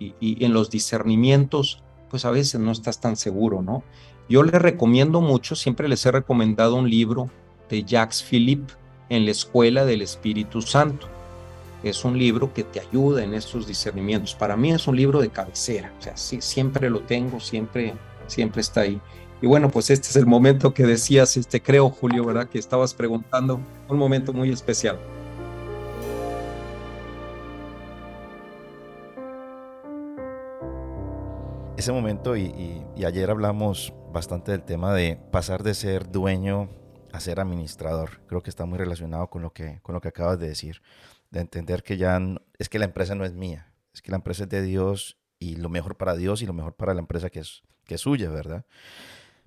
Y, 0.00 0.44
en 0.44 0.52
los 0.52 0.68
discernimientos, 0.68 1.80
pues 2.10 2.24
a 2.24 2.32
veces 2.32 2.60
no 2.60 2.72
estás 2.72 3.00
tan 3.00 3.14
seguro, 3.14 3.62
¿no? 3.62 3.84
Yo 4.28 4.42
les 4.42 4.60
recomiendo 4.60 5.20
mucho, 5.20 5.54
siempre 5.54 5.86
les 5.86 6.04
he 6.04 6.10
recomendado 6.10 6.74
un 6.74 6.90
libro 6.90 7.30
de 7.70 7.84
Jacques 7.84 8.24
Philippe 8.24 8.74
en 9.10 9.26
la 9.26 9.30
Escuela 9.30 9.84
del 9.84 10.02
Espíritu 10.02 10.60
Santo. 10.60 11.06
Es 11.82 12.04
un 12.04 12.18
libro 12.18 12.52
que 12.52 12.64
te 12.64 12.80
ayuda 12.80 13.22
en 13.22 13.34
estos 13.34 13.66
discernimientos. 13.66 14.34
Para 14.34 14.56
mí 14.56 14.72
es 14.72 14.86
un 14.88 14.96
libro 14.96 15.20
de 15.20 15.28
cabecera, 15.28 15.92
o 15.98 16.02
sea, 16.02 16.16
sí, 16.16 16.40
siempre 16.40 16.90
lo 16.90 17.00
tengo, 17.00 17.40
siempre, 17.40 17.94
siempre 18.26 18.60
está 18.60 18.82
ahí. 18.82 19.00
Y 19.42 19.46
bueno, 19.46 19.70
pues 19.70 19.90
este 19.90 20.08
es 20.08 20.16
el 20.16 20.26
momento 20.26 20.72
que 20.72 20.84
decías, 20.84 21.36
este 21.36 21.62
creo, 21.62 21.90
Julio, 21.90 22.24
¿verdad? 22.24 22.48
Que 22.48 22.58
estabas 22.58 22.94
preguntando, 22.94 23.60
un 23.88 23.98
momento 23.98 24.32
muy 24.32 24.50
especial. 24.50 24.98
ese 31.76 31.92
momento 31.92 32.36
y, 32.36 32.84
ayer 33.04 33.30
hablamos 33.30 33.92
bastante 34.12 34.50
del 34.50 34.62
tema 34.62 34.92
de 34.92 35.18
pasar 35.30 35.62
de 35.62 35.72
ser 35.72 36.10
dueño 36.10 36.68
a 37.12 37.20
ser 37.20 37.38
administrador. 37.38 38.20
Creo 38.26 38.42
que 38.42 38.50
está 38.50 38.64
muy 38.64 38.76
relacionado 38.78 39.28
con 39.28 39.42
lo 39.42 39.52
que, 39.52 39.78
con 39.82 39.94
lo 39.94 40.00
que 40.00 40.08
acabas 40.08 40.38
de 40.40 40.48
decir, 40.48 40.82
de 41.30 41.40
entender 41.40 41.82
que 41.82 41.96
ya 41.96 42.20
es 42.58 42.68
que 42.68 42.78
la 42.78 42.84
empresa 42.84 43.14
no 43.14 43.24
es 43.24 43.34
mía, 43.34 43.72
es 43.92 44.02
que 44.02 44.10
la 44.10 44.16
empresa 44.16 44.44
es 44.44 44.48
de 44.48 44.62
Dios 44.62 45.18
y 45.38 45.56
lo 45.56 45.68
mejor 45.68 45.96
para 45.96 46.14
Dios 46.16 46.42
y 46.42 46.46
lo 46.46 46.52
mejor 46.52 46.74
para 46.74 46.94
la 46.94 47.00
empresa 47.00 47.30
que 47.30 47.40
es, 47.40 47.62
que 47.84 47.96
es 47.96 48.00
suya, 48.00 48.30
¿verdad? 48.30 48.64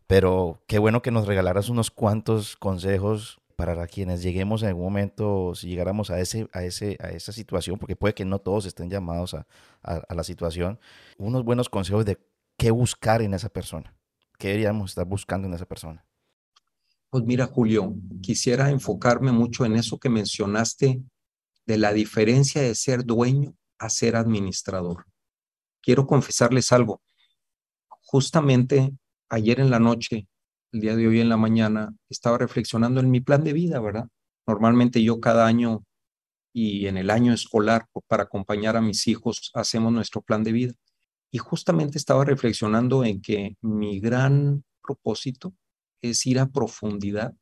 Pero 0.07 0.63
qué 0.67 0.79
bueno 0.79 1.01
que 1.01 1.11
nos 1.11 1.27
regalaras 1.27 1.69
unos 1.69 1.91
cuantos 1.91 2.57
consejos 2.57 3.39
para 3.55 3.85
quienes 3.87 4.23
lleguemos 4.23 4.63
en 4.63 4.69
algún 4.69 4.85
momento, 4.85 5.53
si 5.53 5.67
llegáramos 5.67 6.09
a, 6.11 6.19
ese, 6.21 6.47
a, 6.53 6.63
ese, 6.63 6.97
a 7.01 7.09
esa 7.09 7.33
situación, 7.33 7.77
porque 7.77 7.97
puede 7.97 8.13
que 8.13 8.23
no 8.23 8.39
todos 8.39 8.65
estén 8.65 8.89
llamados 8.89 9.33
a, 9.33 9.45
a, 9.83 10.15
la 10.15 10.23
situación, 10.23 10.79
unos 11.17 11.43
buenos 11.43 11.67
consejos 11.67 12.05
de 12.05 12.17
qué 12.57 12.71
buscar 12.71 13.21
en 13.21 13.33
esa 13.33 13.49
persona, 13.49 13.93
qué 14.37 14.47
deberíamos 14.47 14.91
estar 14.91 15.05
buscando 15.05 15.47
en 15.47 15.53
esa 15.53 15.65
persona. 15.65 16.05
Pues 17.09 17.25
mira, 17.25 17.47
Julio, 17.47 17.95
quisiera 18.21 18.69
enfocarme 18.69 19.33
mucho 19.33 19.65
en 19.65 19.75
eso 19.75 19.99
que 19.99 20.09
mencionaste 20.09 21.03
de 21.69 21.77
la 21.77 21.93
diferencia 21.93 22.63
de 22.63 22.73
ser 22.73 23.05
dueño 23.05 23.53
a 23.77 23.91
ser 23.91 24.15
administrador. 24.15 25.05
Quiero 25.83 26.07
confesarles 26.07 26.71
algo. 26.71 26.99
Justamente 28.01 28.91
ayer 29.29 29.59
en 29.59 29.69
la 29.69 29.77
noche 29.77 30.27
el 30.71 30.81
día 30.81 30.95
de 30.95 31.07
hoy 31.07 31.19
en 31.19 31.29
la 31.29 31.37
mañana 31.37 31.95
estaba 32.09 32.39
reflexionando 32.39 32.99
en 33.01 33.11
mi 33.11 33.21
plan 33.21 33.43
de 33.43 33.53
vida, 33.53 33.79
¿verdad? 33.79 34.07
Normalmente 34.47 35.03
yo 35.03 35.19
cada 35.19 35.45
año 35.45 35.83
y 36.51 36.87
en 36.87 36.97
el 36.97 37.11
año 37.11 37.33
escolar 37.33 37.85
para 38.07 38.23
acompañar 38.23 38.75
a 38.75 38.81
mis 38.81 39.07
hijos 39.07 39.51
hacemos 39.53 39.93
nuestro 39.93 40.23
plan 40.23 40.43
de 40.43 40.53
vida. 40.53 40.73
Y 41.29 41.37
justamente 41.37 41.99
estaba 41.99 42.25
reflexionando 42.25 43.05
en 43.05 43.21
que 43.21 43.57
mi 43.61 43.99
gran 43.99 44.63
propósito 44.81 45.53
es 46.01 46.25
ir 46.25 46.39
a 46.39 46.47
profundidad 46.47 47.35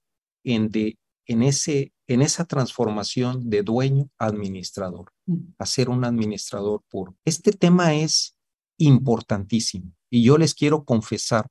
en, 0.43 0.67
de, 0.67 0.97
en, 1.27 1.43
ese, 1.43 1.93
en 2.07 2.21
esa 2.21 2.45
transformación 2.45 3.49
de 3.49 3.63
dueño 3.63 4.09
a 4.17 4.27
administrador, 4.27 5.11
mm. 5.25 5.35
a 5.59 5.65
ser 5.65 5.89
un 5.89 6.05
administrador 6.05 6.81
puro. 6.89 7.15
Este 7.25 7.51
tema 7.51 7.93
es 7.93 8.37
importantísimo 8.77 9.91
y 10.09 10.23
yo 10.23 10.37
les 10.37 10.53
quiero 10.53 10.85
confesar 10.85 11.47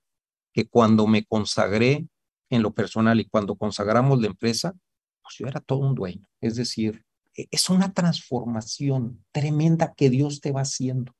que 0.52 0.66
cuando 0.66 1.06
me 1.06 1.24
consagré 1.24 2.08
en 2.48 2.62
lo 2.62 2.72
personal 2.72 3.20
y 3.20 3.26
cuando 3.26 3.56
consagramos 3.56 4.20
la 4.20 4.28
empresa, 4.28 4.74
pues 5.22 5.36
yo 5.38 5.46
era 5.46 5.60
todo 5.60 5.80
un 5.80 5.94
dueño. 5.94 6.26
Es 6.40 6.56
decir, 6.56 7.04
e, 7.36 7.46
es 7.50 7.68
una 7.68 7.92
transformación 7.92 9.24
tremenda 9.32 9.92
que 9.94 10.08
Dios 10.08 10.40
te 10.40 10.52
va 10.52 10.62
haciendo. 10.62 11.12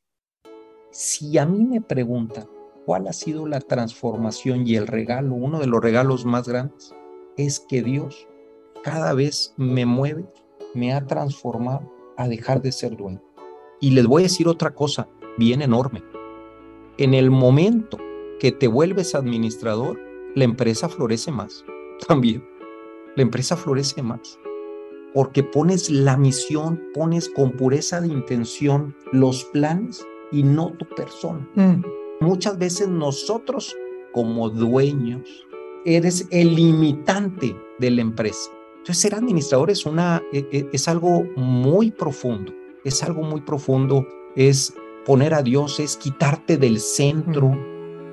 Si 0.91 1.37
a 1.37 1.45
mí 1.45 1.65
me 1.65 1.83
preguntan 1.83 2.49
cuál 2.87 3.09
ha 3.09 3.13
sido 3.13 3.47
la 3.47 3.61
transformación 3.61 4.67
y 4.67 4.77
el 4.77 4.87
regalo, 4.87 5.35
uno 5.35 5.59
de 5.59 5.67
los 5.67 5.83
regalos 5.83 6.25
más 6.25 6.49
grandes, 6.49 6.95
es 7.37 7.61
que 7.61 7.83
Dios 7.83 8.27
cada 8.87 9.15
vez 9.15 9.53
me 9.57 9.85
mueve, 9.85 10.25
me 10.73 10.93
ha 10.93 11.05
transformado 11.05 11.93
a 12.17 12.29
dejar 12.29 12.63
de 12.63 12.71
ser 12.71 12.97
dueño. 12.97 13.21
Y 13.81 13.91
les 13.91 14.07
voy 14.07 14.23
a 14.23 14.31
decir 14.31 14.47
otra 14.47 14.77
cosa 14.77 15.09
bien 15.37 15.61
enorme. 15.61 16.05
En 16.97 17.13
el 17.13 17.33
momento 17.33 17.99
que 18.39 18.53
te 18.53 18.69
vuelves 18.69 19.17
administrador, 19.17 20.01
la 20.37 20.45
empresa 20.45 20.89
florece 20.89 21.33
más. 21.33 21.65
También, 22.07 22.45
la 23.17 23.25
empresa 23.25 23.57
florece 23.57 24.05
más. 24.05 24.39
Porque 25.13 25.43
pones 25.43 25.91
la 25.91 26.17
misión, 26.17 26.81
pones 26.95 27.29
con 27.29 27.51
pureza 27.51 28.01
de 28.01 28.07
intención 28.07 28.95
los 29.11 29.47
planes 29.47 30.07
y 30.31 30.45
no 30.45 30.73
tu 30.75 30.87
persona. 30.91 31.45
Mm. 31.57 31.83
Muchas 32.21 32.57
veces 32.57 32.87
nosotros 32.87 33.75
como 34.13 34.49
dueños 34.49 35.29
eres 35.85 36.29
el 36.31 36.55
limitante 36.55 37.57
de 37.81 37.91
la 37.91 38.03
empresa. 38.03 38.53
Entonces 38.87 39.03
ser 39.03 39.17
administrador 39.17 39.69
es, 39.69 39.85
una, 39.85 40.23
e, 40.33 40.47
e, 40.53 40.69
es 40.73 40.87
algo 40.87 41.25
muy 41.35 41.91
profundo, 41.91 42.55
es 42.85 43.03
algo 43.03 43.23
muy 43.23 43.41
profundo, 43.41 44.07
es 44.37 44.75
poner 45.05 45.35
a 45.35 45.43
Dios, 45.43 45.81
es 45.81 45.97
quitarte 45.97 46.57
del 46.57 46.79
centro. 46.79 47.59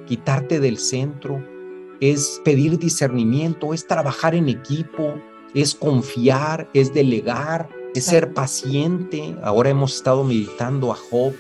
Quitarte 0.08 0.60
del 0.60 0.80
centro, 0.80 1.42
es 2.02 2.42
pedir 2.44 2.80
discernimiento, 2.80 3.72
es 3.72 3.86
trabajar 3.86 4.34
en 4.34 4.50
equipo, 4.50 5.14
es 5.54 5.76
confiar, 5.76 6.68
es 6.74 6.92
delegar, 6.92 7.70
es 7.94 8.06
ser 8.06 8.34
paciente. 8.34 9.38
Ahora 9.44 9.70
hemos 9.70 9.96
estado 9.98 10.24
meditando 10.24 10.92
a 10.92 10.96
Job, 10.96 11.34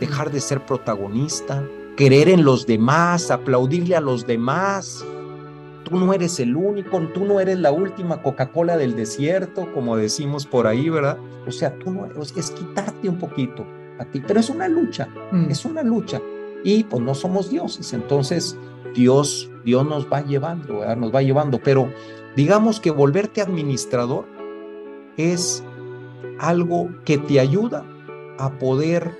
dejar 0.00 0.32
de 0.32 0.40
ser 0.40 0.64
protagonista, 0.64 1.62
querer 1.98 2.30
en 2.30 2.44
los 2.44 2.66
demás, 2.66 3.30
aplaudirle 3.30 3.94
a 3.94 4.00
los 4.00 4.26
demás. 4.26 5.04
Tú 5.84 5.98
no 5.98 6.12
eres 6.12 6.38
el 6.40 6.56
único, 6.56 7.00
tú 7.14 7.24
no 7.24 7.40
eres 7.40 7.58
la 7.58 7.72
última 7.72 8.22
Coca-Cola 8.22 8.76
del 8.76 8.96
desierto, 8.96 9.72
como 9.72 9.96
decimos 9.96 10.46
por 10.46 10.66
ahí, 10.66 10.88
¿verdad? 10.88 11.18
O 11.46 11.50
sea, 11.50 11.76
tú 11.78 11.90
no 11.90 12.06
es 12.06 12.50
quitarte 12.50 13.08
un 13.08 13.18
poquito 13.18 13.66
a 13.98 14.04
ti, 14.04 14.22
pero 14.26 14.40
es 14.40 14.50
una 14.50 14.68
lucha, 14.68 15.08
mm. 15.32 15.50
es 15.50 15.64
una 15.64 15.82
lucha 15.82 16.20
y 16.64 16.84
pues 16.84 17.02
no 17.02 17.14
somos 17.14 17.50
dioses, 17.50 17.92
entonces 17.92 18.56
Dios, 18.94 19.50
Dios 19.64 19.86
nos 19.86 20.10
va 20.10 20.24
llevando, 20.24 20.84
nos 20.96 21.14
va 21.14 21.22
llevando, 21.22 21.60
pero 21.62 21.92
digamos 22.36 22.80
que 22.80 22.90
volverte 22.90 23.40
administrador 23.40 24.26
es 25.16 25.62
algo 26.38 26.90
que 27.04 27.18
te 27.18 27.40
ayuda 27.40 27.84
a 28.38 28.58
poder 28.58 29.10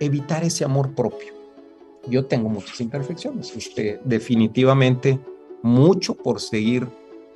evitar 0.00 0.44
ese 0.44 0.64
amor 0.64 0.94
propio. 0.94 1.32
Yo 2.08 2.26
tengo 2.26 2.48
muchas 2.48 2.80
imperfecciones, 2.80 3.56
este, 3.56 4.00
definitivamente 4.04 5.18
mucho 5.62 6.14
por 6.14 6.40
seguir 6.40 6.86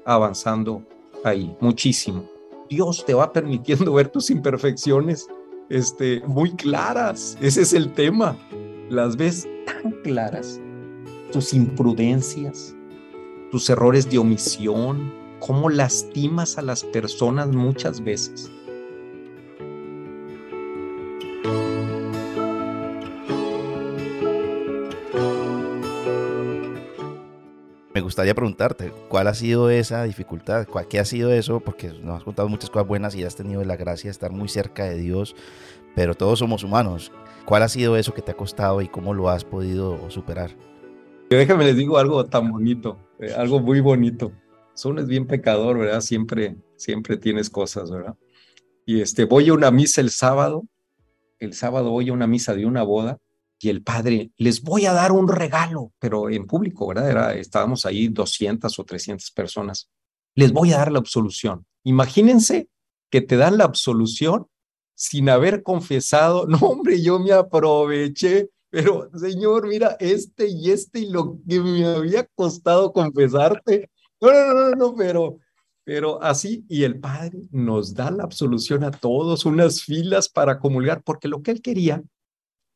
avanzando 0.05 0.83
ahí, 1.25 1.57
muchísimo. 1.61 2.25
Dios 2.69 3.05
te 3.05 3.15
va 3.15 3.33
permitiendo 3.33 3.93
ver 3.93 4.09
tus 4.09 4.31
imperfecciones 4.31 5.27
este, 5.69 6.21
muy 6.27 6.53
claras, 6.53 7.37
ese 7.41 7.63
es 7.63 7.73
el 7.73 7.93
tema 7.93 8.37
las 8.91 9.17
ves 9.17 9.49
tan 9.67 9.93
claras, 10.03 10.61
tus 11.33 11.55
imprudencias, 11.55 12.75
tus 13.53 13.71
errores 13.71 14.11
de 14.11 14.19
omisión, 14.19 15.13
cómo 15.39 15.71
lastimas 15.71 16.59
a 16.59 16.63
las 16.63 16.83
personas 16.83 17.49
muchas 17.49 18.03
veces. 18.03 18.51
Me 27.93 28.01
gustaría 28.03 28.37
preguntarte, 28.37 28.93
¿cuál 29.09 29.27
ha 29.27 29.35
sido 29.35 29.69
esa 29.69 30.05
dificultad? 30.05 30.69
¿Qué 30.89 31.01
ha 31.01 31.05
sido 31.05 31.33
eso? 31.33 31.59
Porque 31.59 31.89
nos 31.89 32.19
has 32.19 32.23
contado 32.23 32.49
muchas 32.49 32.71
cosas 32.71 32.87
buenas 32.87 33.17
y 33.17 33.25
has 33.25 33.35
tenido 33.35 33.65
la 33.65 33.77
gracia 33.77 34.07
de 34.07 34.13
estar 34.13 34.31
muy 34.31 34.49
cerca 34.49 34.85
de 34.85 34.97
Dios, 34.97 35.35
pero 35.97 36.15
todos 36.15 36.39
somos 36.39 36.63
humanos. 36.63 37.11
¿Cuál 37.45 37.65
ha 37.65 37.69
sido 37.69 37.97
eso 37.97 38.15
que 38.15 38.23
te 38.23 38.31
ha 38.31 38.37
costado 38.37 38.81
y 38.81 38.87
cómo 38.87 39.13
lo 39.13 39.29
has 39.29 39.45
podido 39.45 40.09
superar? 40.09 40.53
Déjame 41.31 41.65
les 41.65 41.77
digo 41.77 41.99
algo 41.99 42.25
tan 42.27 42.53
bonito, 42.53 42.97
eh, 43.19 43.33
algo 43.37 43.59
muy 43.59 43.81
bonito. 43.81 44.31
Son 44.75 45.01
es 45.01 45.09
bien 45.09 45.27
pecador, 45.27 45.77
¿verdad? 45.77 46.01
Siempre, 46.01 46.57
siempre 46.77 47.17
tienes 47.17 47.51
cosas, 47.51 47.91
¿verdad? 47.91 48.15
Y 48.87 49.01
este, 49.01 49.25
voy 49.25 49.49
a 49.49 49.55
una 49.55 49.73
misa 49.73 50.01
el 50.01 50.11
sábado, 50.11 50.63
el 51.41 51.55
sábado 51.55 51.91
voy 51.91 52.11
a 52.11 52.13
una 52.13 52.29
misa 52.29 52.55
de 52.55 52.67
una 52.67 52.85
boda 52.85 53.19
y 53.61 53.69
el 53.69 53.83
padre, 53.83 54.33
les 54.39 54.63
voy 54.63 54.87
a 54.87 54.93
dar 54.93 55.13
un 55.13 55.29
regalo, 55.29 55.93
pero 55.99 56.31
en 56.31 56.47
público, 56.47 56.87
¿verdad? 56.89 57.11
Era, 57.11 57.35
estábamos 57.35 57.85
ahí 57.85 58.09
200 58.09 58.79
o 58.79 58.85
300 58.85 59.31
personas. 59.33 59.91
Les 60.35 60.53
voy 60.53 60.73
a 60.73 60.79
dar 60.79 60.91
la 60.91 60.99
absolución. 60.99 61.67
Imagínense 61.85 62.69
que 63.11 63.21
te 63.21 63.37
dan 63.37 63.59
la 63.59 63.65
absolución 63.65 64.47
sin 64.95 65.29
haber 65.29 65.63
confesado, 65.63 66.47
no 66.47 66.59
hombre, 66.59 67.03
yo 67.03 67.19
me 67.19 67.33
aproveché, 67.33 68.49
pero 68.71 69.11
Señor, 69.15 69.69
mira, 69.69 69.97
este 70.01 70.49
y 70.49 70.71
este 70.71 71.01
y 71.01 71.11
lo 71.11 71.39
que 71.47 71.61
me 71.61 71.85
había 71.87 72.27
costado 72.35 72.93
confesarte. 72.93 73.91
No, 74.21 74.31
no, 74.31 74.55
no, 74.55 74.71
no, 74.71 74.95
pero, 74.95 75.39
pero 75.85 76.23
así, 76.23 76.65
y 76.69 76.85
el 76.85 76.99
Padre 76.99 77.41
nos 77.51 77.95
da 77.95 78.11
la 78.11 78.25
absolución 78.25 78.85
a 78.85 78.91
todos, 78.91 79.45
unas 79.45 79.83
filas 79.83 80.29
para 80.29 80.59
comulgar, 80.59 81.03
porque 81.03 81.29
lo 81.29 81.43
que 81.43 81.51
él 81.51 81.63
quería 81.63 82.03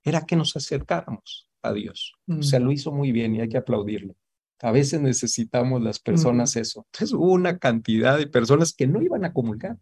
era 0.05 0.27
que 0.27 0.37
nos 0.37 0.55
acercáramos 0.55 1.49
a 1.63 1.73
Dios. 1.73 2.15
O 2.29 2.43
sea, 2.43 2.61
mm. 2.61 2.63
lo 2.63 2.73
hizo 2.73 2.93
muy 2.93 3.11
bien 3.11 3.35
y 3.35 3.41
hay 3.41 3.49
que 3.49 3.57
aplaudirlo. 3.57 4.15
A 4.61 4.71
veces 4.71 5.01
necesitamos 5.01 5.83
las 5.83 5.99
personas 5.99 6.57
eso. 6.57 6.87
Entonces 6.93 7.13
hubo 7.13 7.33
una 7.33 7.59
cantidad 7.59 8.17
de 8.17 8.27
personas 8.27 8.73
que 8.73 8.87
no 8.87 9.03
iban 9.03 9.25
a 9.25 9.33
comulgar 9.33 9.79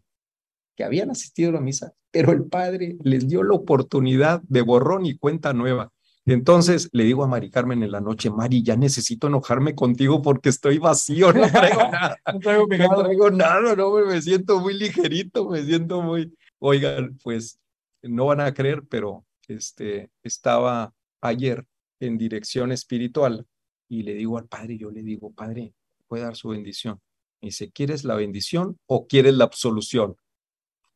que 0.76 0.84
habían 0.84 1.10
asistido 1.10 1.50
a 1.50 1.54
la 1.54 1.60
misa, 1.60 1.92
pero 2.10 2.32
el 2.32 2.44
padre 2.44 2.96
les 3.02 3.28
dio 3.28 3.42
la 3.42 3.54
oportunidad 3.54 4.42
de 4.42 4.62
borrón 4.62 5.06
y 5.06 5.18
cuenta 5.18 5.52
nueva. 5.52 5.92
Entonces 6.24 6.88
le 6.92 7.04
digo 7.04 7.24
a 7.24 7.26
Mari 7.26 7.50
Carmen 7.50 7.82
en 7.82 7.90
la 7.90 8.00
noche, 8.00 8.30
Mari, 8.30 8.62
ya 8.62 8.76
necesito 8.76 9.26
enojarme 9.26 9.74
contigo 9.74 10.22
porque 10.22 10.48
estoy 10.50 10.78
vacío, 10.78 11.32
no 11.32 11.50
traigo 11.50 11.80
nada. 11.92 12.16
no, 12.32 12.66
traigo, 12.66 13.30
nada, 13.30 13.74
no, 13.74 13.92
me 14.06 14.22
siento 14.22 14.60
muy 14.60 14.74
ligerito, 14.74 15.48
me 15.48 15.62
siento 15.64 16.00
muy... 16.00 16.32
Oigan, 16.58 17.18
pues 17.24 17.58
no 18.02 18.26
van 18.26 18.40
a 18.40 18.54
creer, 18.54 18.84
pero 18.88 19.24
este, 19.56 20.10
estaba 20.22 20.92
ayer 21.20 21.66
en 22.00 22.18
dirección 22.18 22.72
espiritual 22.72 23.46
y 23.88 24.02
le 24.02 24.14
digo 24.14 24.38
al 24.38 24.46
padre, 24.48 24.78
yo 24.78 24.90
le 24.90 25.02
digo, 25.02 25.32
padre, 25.32 25.74
puede 26.06 26.22
dar 26.24 26.36
su 26.36 26.48
bendición. 26.48 27.00
Y 27.40 27.46
dice, 27.46 27.70
¿quieres 27.70 28.04
la 28.04 28.14
bendición 28.14 28.78
o 28.86 29.06
quieres 29.06 29.34
la 29.34 29.44
absolución? 29.44 30.16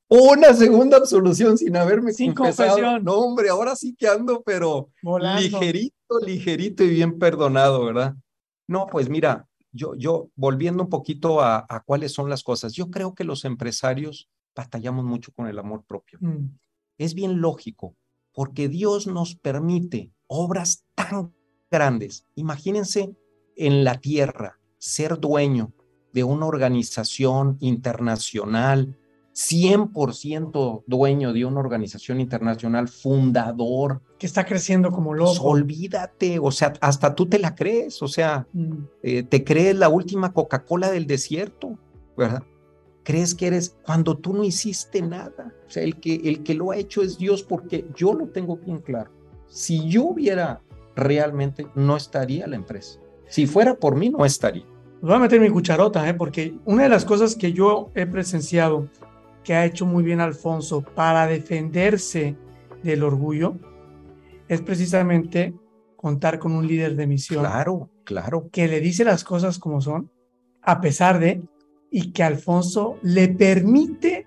Una 0.08 0.54
segunda 0.54 0.96
absolución 0.98 1.58
sin 1.58 1.76
haberme 1.76 2.12
Sin 2.12 2.32
confesado. 2.32 2.70
confesión. 2.76 3.04
No, 3.04 3.14
hombre, 3.18 3.48
ahora 3.48 3.74
sí 3.74 3.94
que 3.96 4.06
ando, 4.08 4.42
pero 4.44 4.90
Volando. 5.02 5.40
ligerito, 5.42 6.20
ligerito 6.24 6.84
y 6.84 6.90
bien 6.90 7.18
perdonado, 7.18 7.84
¿verdad? 7.84 8.14
No, 8.68 8.86
pues 8.86 9.08
mira, 9.08 9.48
yo, 9.72 9.94
yo 9.96 10.30
volviendo 10.36 10.84
un 10.84 10.88
poquito 10.90 11.40
a, 11.40 11.66
a 11.68 11.80
cuáles 11.80 12.12
son 12.12 12.30
las 12.30 12.44
cosas, 12.44 12.72
yo 12.72 12.88
creo 12.90 13.14
que 13.14 13.24
los 13.24 13.44
empresarios 13.44 14.28
batallamos 14.54 15.04
mucho 15.04 15.32
con 15.32 15.48
el 15.48 15.58
amor 15.58 15.84
propio. 15.84 16.18
Mm, 16.22 16.56
Es 16.98 17.14
bien 17.14 17.40
lógico, 17.40 17.96
porque 18.36 18.68
Dios 18.68 19.06
nos 19.06 19.34
permite 19.34 20.12
obras 20.26 20.84
tan 20.94 21.32
grandes. 21.70 22.26
Imagínense 22.34 23.16
en 23.56 23.82
la 23.82 23.98
tierra 23.98 24.60
ser 24.76 25.18
dueño 25.18 25.72
de 26.12 26.22
una 26.22 26.44
organización 26.44 27.56
internacional, 27.60 28.98
100% 29.32 30.84
dueño 30.86 31.32
de 31.32 31.44
una 31.46 31.60
organización 31.60 32.20
internacional, 32.20 32.88
fundador. 32.88 34.02
Que 34.18 34.26
está 34.26 34.44
creciendo 34.44 34.90
como 34.90 35.10
Pues, 35.10 35.36
loco. 35.36 35.48
olvídate, 35.48 36.38
o 36.38 36.50
sea, 36.50 36.74
hasta 36.82 37.14
tú 37.14 37.26
te 37.26 37.38
la 37.38 37.54
crees, 37.54 38.02
o 38.02 38.08
sea, 38.08 38.46
Mm, 38.52 38.84
eh, 39.02 39.22
te 39.22 39.44
crees 39.44 39.76
la 39.76 39.88
última 39.88 40.34
Coca-Cola 40.34 40.90
del 40.90 41.06
desierto, 41.06 41.78
¿verdad? 42.16 42.42
Crees 43.06 43.36
que 43.36 43.46
eres 43.46 43.76
cuando 43.84 44.18
tú 44.18 44.34
no 44.34 44.42
hiciste 44.42 45.00
nada. 45.00 45.54
O 45.68 45.70
sea, 45.70 45.84
el 45.84 46.00
que, 46.00 46.16
el 46.24 46.42
que 46.42 46.54
lo 46.54 46.72
ha 46.72 46.76
hecho 46.76 47.02
es 47.02 47.18
Dios 47.18 47.44
porque 47.44 47.86
yo 47.94 48.12
lo 48.12 48.26
tengo 48.30 48.56
bien 48.56 48.78
claro. 48.78 49.12
Si 49.46 49.88
yo 49.88 50.06
hubiera 50.06 50.60
realmente, 50.96 51.68
no 51.76 51.96
estaría 51.96 52.48
la 52.48 52.56
empresa. 52.56 52.98
Si 53.28 53.46
fuera 53.46 53.76
por 53.76 53.94
mí, 53.94 54.10
no 54.10 54.24
estaría. 54.24 54.66
Voy 55.00 55.12
a 55.12 55.20
meter 55.20 55.40
mi 55.40 55.50
cucharota, 55.50 56.08
¿eh? 56.08 56.14
porque 56.14 56.56
una 56.64 56.82
de 56.82 56.88
las 56.88 57.04
cosas 57.04 57.36
que 57.36 57.52
yo 57.52 57.92
he 57.94 58.06
presenciado 58.06 58.88
que 59.44 59.54
ha 59.54 59.64
hecho 59.64 59.86
muy 59.86 60.02
bien 60.02 60.20
Alfonso 60.20 60.82
para 60.82 61.28
defenderse 61.28 62.34
del 62.82 63.04
orgullo 63.04 63.54
es 64.48 64.62
precisamente 64.62 65.54
contar 65.94 66.40
con 66.40 66.50
un 66.50 66.66
líder 66.66 66.96
de 66.96 67.06
misión 67.06 67.44
Claro, 67.44 67.88
claro. 68.02 68.48
que 68.50 68.66
le 68.66 68.80
dice 68.80 69.04
las 69.04 69.22
cosas 69.22 69.60
como 69.60 69.80
son, 69.80 70.10
a 70.60 70.80
pesar 70.80 71.20
de, 71.20 71.40
y 71.96 72.12
que 72.12 72.22
Alfonso 72.22 72.98
le 73.00 73.26
permite 73.26 74.26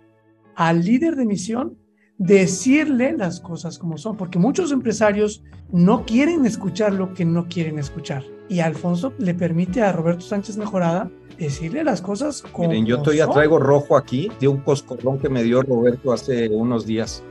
al 0.56 0.84
líder 0.84 1.16
de 1.16 1.28
misión 1.28 1.78
decirle 2.18 3.16
las 3.16 3.42
cosas 3.42 3.78
como 3.78 4.00
son, 4.00 4.18
porque 4.18 4.40
muchos 4.40 4.72
empresarios 4.72 5.44
no 5.72 6.04
quieren 6.04 6.48
escuchar 6.48 6.94
lo 6.94 7.14
que 7.14 7.26
no 7.26 7.48
quieren 7.48 7.78
escuchar. 7.78 8.24
Y 8.50 8.62
Alfonso 8.62 9.14
le 9.20 9.36
permite 9.36 9.84
a 9.84 9.92
Roberto 9.92 10.22
Sánchez 10.22 10.58
Mejorada 10.58 11.12
decirle 11.38 11.84
las 11.84 12.02
cosas 12.02 12.42
como 12.42 12.70
Miren, 12.70 12.88
yo 12.88 13.04
todavía 13.04 13.26
son. 13.26 13.36
traigo 13.36 13.60
rojo 13.60 13.96
aquí 13.96 14.32
de 14.40 14.48
un 14.48 14.62
coscorrón 14.62 15.20
que 15.20 15.30
me 15.30 15.44
dio 15.44 15.62
Roberto 15.62 16.12
hace 16.12 16.50
unos 16.50 16.88
días. 16.88 17.24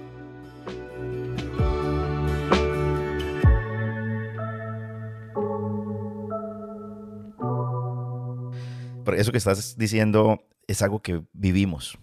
Eso 9.21 9.33
que 9.33 9.39
estás 9.39 9.77
diciendo 9.77 10.45
es 10.67 10.83
algo 10.83 11.01
que 11.03 11.23
vivimos 11.33 11.99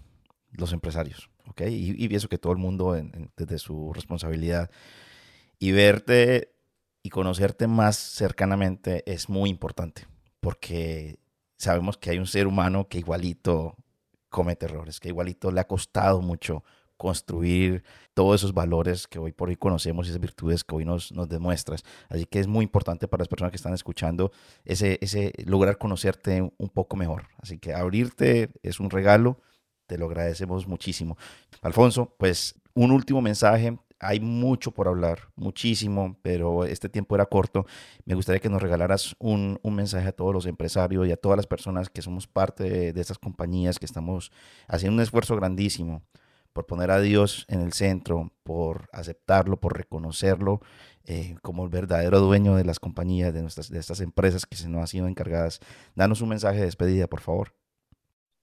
los 0.51 0.73
empresarios, 0.73 1.29
¿ok? 1.47 1.61
Y, 1.69 2.03
y 2.03 2.07
pienso 2.07 2.29
que 2.29 2.37
todo 2.37 2.53
el 2.53 2.59
mundo 2.59 2.95
en- 2.95 3.31
desde 3.37 3.59
su 3.59 3.93
responsabilidad. 3.93 4.69
Y 5.59 5.71
verte 5.71 6.53
y 7.03 7.09
conocerte 7.09 7.67
más 7.67 7.95
cercanamente 7.97 9.03
es 9.11 9.29
muy 9.29 9.49
importante, 9.49 10.07
porque 10.39 11.19
sabemos 11.57 11.97
que 11.97 12.09
hay 12.11 12.17
un 12.17 12.27
ser 12.27 12.47
humano 12.47 12.87
que 12.89 12.97
igualito 12.99 13.75
comete 14.29 14.65
errores, 14.65 14.99
que 14.99 15.09
igualito 15.09 15.51
le 15.51 15.61
ha 15.61 15.67
costado 15.67 16.21
mucho 16.21 16.63
construir 16.97 17.83
todos 18.13 18.41
esos 18.41 18.53
valores 18.53 19.07
que 19.07 19.19
hoy 19.19 19.31
por 19.31 19.49
hoy 19.49 19.57
conocemos 19.57 20.07
y 20.07 20.09
esas 20.09 20.21
virtudes 20.21 20.63
que 20.63 20.75
hoy 20.75 20.85
nos, 20.85 21.11
nos 21.11 21.27
demuestras. 21.27 21.83
Así 22.09 22.25
que 22.25 22.39
es 22.39 22.47
muy 22.47 22.63
importante 22.63 23.07
para 23.07 23.21
las 23.21 23.27
personas 23.27 23.51
que 23.51 23.57
están 23.57 23.73
escuchando 23.73 24.31
ese, 24.63 24.97
ese 25.01 25.33
lograr 25.45 25.77
conocerte 25.77 26.41
un 26.41 26.69
poco 26.69 26.95
mejor. 26.95 27.27
Así 27.41 27.57
que 27.59 27.73
abrirte 27.73 28.49
es 28.63 28.79
un 28.79 28.89
regalo, 28.89 29.39
te 29.87 29.97
lo 29.97 30.05
agradecemos 30.05 30.67
muchísimo. 30.67 31.17
Alfonso, 31.61 32.15
pues 32.17 32.55
un 32.73 32.91
último 32.91 33.21
mensaje. 33.21 33.77
Hay 33.97 34.19
mucho 34.19 34.71
por 34.71 34.89
hablar, 34.89 35.19
muchísimo, 35.35 36.17
pero 36.21 36.65
este 36.65 36.89
tiempo 36.89 37.15
era 37.15 37.25
corto. 37.25 37.65
Me 38.03 38.13
gustaría 38.13 38.41
que 38.41 38.49
nos 38.49 38.61
regalaras 38.61 39.15
un, 39.19 39.57
un 39.63 39.73
mensaje 39.73 40.09
a 40.09 40.11
todos 40.11 40.33
los 40.33 40.45
empresarios 40.45 41.07
y 41.07 41.13
a 41.13 41.17
todas 41.17 41.37
las 41.37 41.47
personas 41.47 41.89
que 41.89 42.01
somos 42.01 42.27
parte 42.27 42.65
de, 42.65 42.93
de 42.93 43.01
estas 43.01 43.17
compañías, 43.17 43.79
que 43.79 43.85
estamos 43.85 44.31
haciendo 44.67 44.95
un 44.95 45.01
esfuerzo 45.01 45.35
grandísimo 45.37 46.03
por 46.55 46.65
poner 46.65 46.89
a 46.89 47.01
Dios 47.01 47.45
en 47.49 47.59
el 47.59 47.73
centro, 47.73 48.31
por 48.43 48.87
aceptarlo, 48.93 49.59
por 49.59 49.75
reconocerlo 49.77 50.61
eh, 51.03 51.35
como 51.41 51.65
el 51.65 51.69
verdadero 51.69 52.21
dueño 52.21 52.55
de 52.55 52.63
las 52.63 52.79
compañías, 52.79 53.33
de, 53.33 53.41
nuestras, 53.41 53.69
de 53.69 53.77
estas 53.77 53.99
empresas 53.99 54.45
que 54.45 54.55
se 54.55 54.69
nos 54.69 54.79
han 54.79 54.87
sido 54.87 55.07
encargadas. 55.09 55.59
Danos 55.95 56.21
un 56.21 56.29
mensaje 56.29 56.59
de 56.59 56.65
despedida, 56.65 57.07
por 57.07 57.19
favor. 57.19 57.53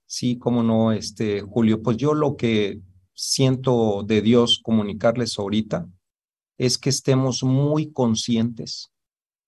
Sí, 0.05 0.37
cómo 0.37 0.61
no, 0.61 0.91
este, 0.91 1.41
Julio. 1.41 1.81
Pues 1.81 1.97
yo 1.97 2.13
lo 2.13 2.37
que 2.37 2.81
siento 3.15 4.03
de 4.05 4.21
Dios 4.21 4.61
comunicarles 4.63 5.39
ahorita 5.39 5.89
es 6.59 6.77
que 6.77 6.91
estemos 6.91 7.43
muy 7.43 7.91
conscientes 7.91 8.91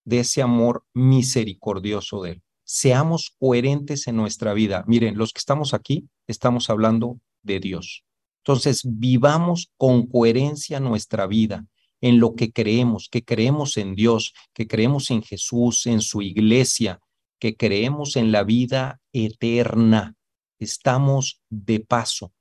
de 0.05 0.21
ese 0.21 0.41
amor 0.41 0.83
misericordioso 0.95 2.23
de 2.23 2.31
Él. 2.31 2.43
Seamos 2.63 3.35
coherentes 3.37 4.07
en 4.07 4.15
nuestra 4.15 4.55
vida. 4.55 4.83
Miren, 4.87 5.19
los 5.19 5.33
que 5.33 5.39
estamos 5.39 5.75
aquí 5.75 6.09
estamos 6.25 6.71
hablando 6.71 7.19
de 7.43 7.59
Dios. 7.59 8.05
Entonces, 8.47 8.83
vivamos 8.85 9.71
con 9.75 10.05
coherencia 10.05 10.79
nuestra 10.79 11.25
vida 11.25 11.65
en 11.99 12.19
lo 12.19 12.35
que 12.35 12.51
creemos, 12.51 13.09
que 13.09 13.23
creemos 13.23 13.75
en 13.77 13.95
Dios, 13.95 14.35
que 14.53 14.67
creemos 14.67 15.09
en 15.09 15.23
Jesús, 15.23 15.87
en 15.87 15.99
su 15.99 16.21
iglesia, 16.21 16.99
que 17.39 17.55
creemos 17.55 18.15
en 18.15 18.31
la 18.31 18.43
vida 18.43 19.01
eterna. 19.11 20.13
Estamos 20.59 21.41
de 21.49 21.79
paso 21.79 22.33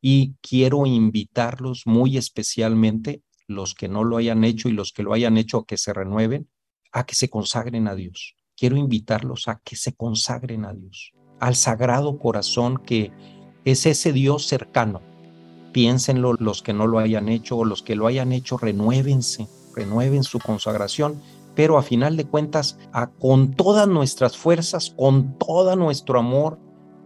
y 0.00 0.36
quiero 0.42 0.86
invitarlos 0.86 1.82
muy 1.86 2.16
especialmente, 2.16 3.22
los 3.48 3.74
que 3.74 3.88
no 3.88 4.04
lo 4.04 4.18
hayan 4.18 4.44
hecho 4.44 4.68
y 4.68 4.72
los 4.72 4.92
que 4.92 5.02
lo 5.02 5.12
hayan 5.12 5.38
hecho, 5.38 5.58
a 5.58 5.66
que 5.66 5.76
se 5.76 5.92
renueven, 5.92 6.48
a 6.92 7.04
que 7.04 7.16
se 7.16 7.28
consagren 7.28 7.88
a 7.88 7.96
Dios. 7.96 8.36
Quiero 8.56 8.76
invitarlos 8.76 9.48
a 9.48 9.60
que 9.64 9.74
se 9.74 9.92
consagren 9.96 10.64
a 10.64 10.72
Dios, 10.72 11.14
al 11.40 11.56
sagrado 11.56 12.16
corazón 12.20 12.78
que 12.78 13.10
es 13.64 13.86
ese 13.86 14.12
Dios 14.12 14.46
cercano. 14.46 15.02
Piénsenlo 15.72 16.34
los 16.34 16.62
que 16.62 16.72
no 16.72 16.86
lo 16.86 16.98
hayan 16.98 17.28
hecho 17.28 17.58
o 17.58 17.64
los 17.64 17.82
que 17.82 17.96
lo 17.96 18.06
hayan 18.06 18.32
hecho, 18.32 18.56
renuévense, 18.58 19.48
renueven 19.74 20.24
su 20.24 20.38
consagración, 20.38 21.20
pero 21.54 21.76
a 21.78 21.82
final 21.82 22.16
de 22.16 22.24
cuentas, 22.24 22.78
a, 22.92 23.08
con 23.08 23.52
todas 23.52 23.88
nuestras 23.88 24.36
fuerzas, 24.36 24.94
con 24.96 25.38
todo 25.38 25.74
nuestro 25.76 26.18
amor, 26.18 26.58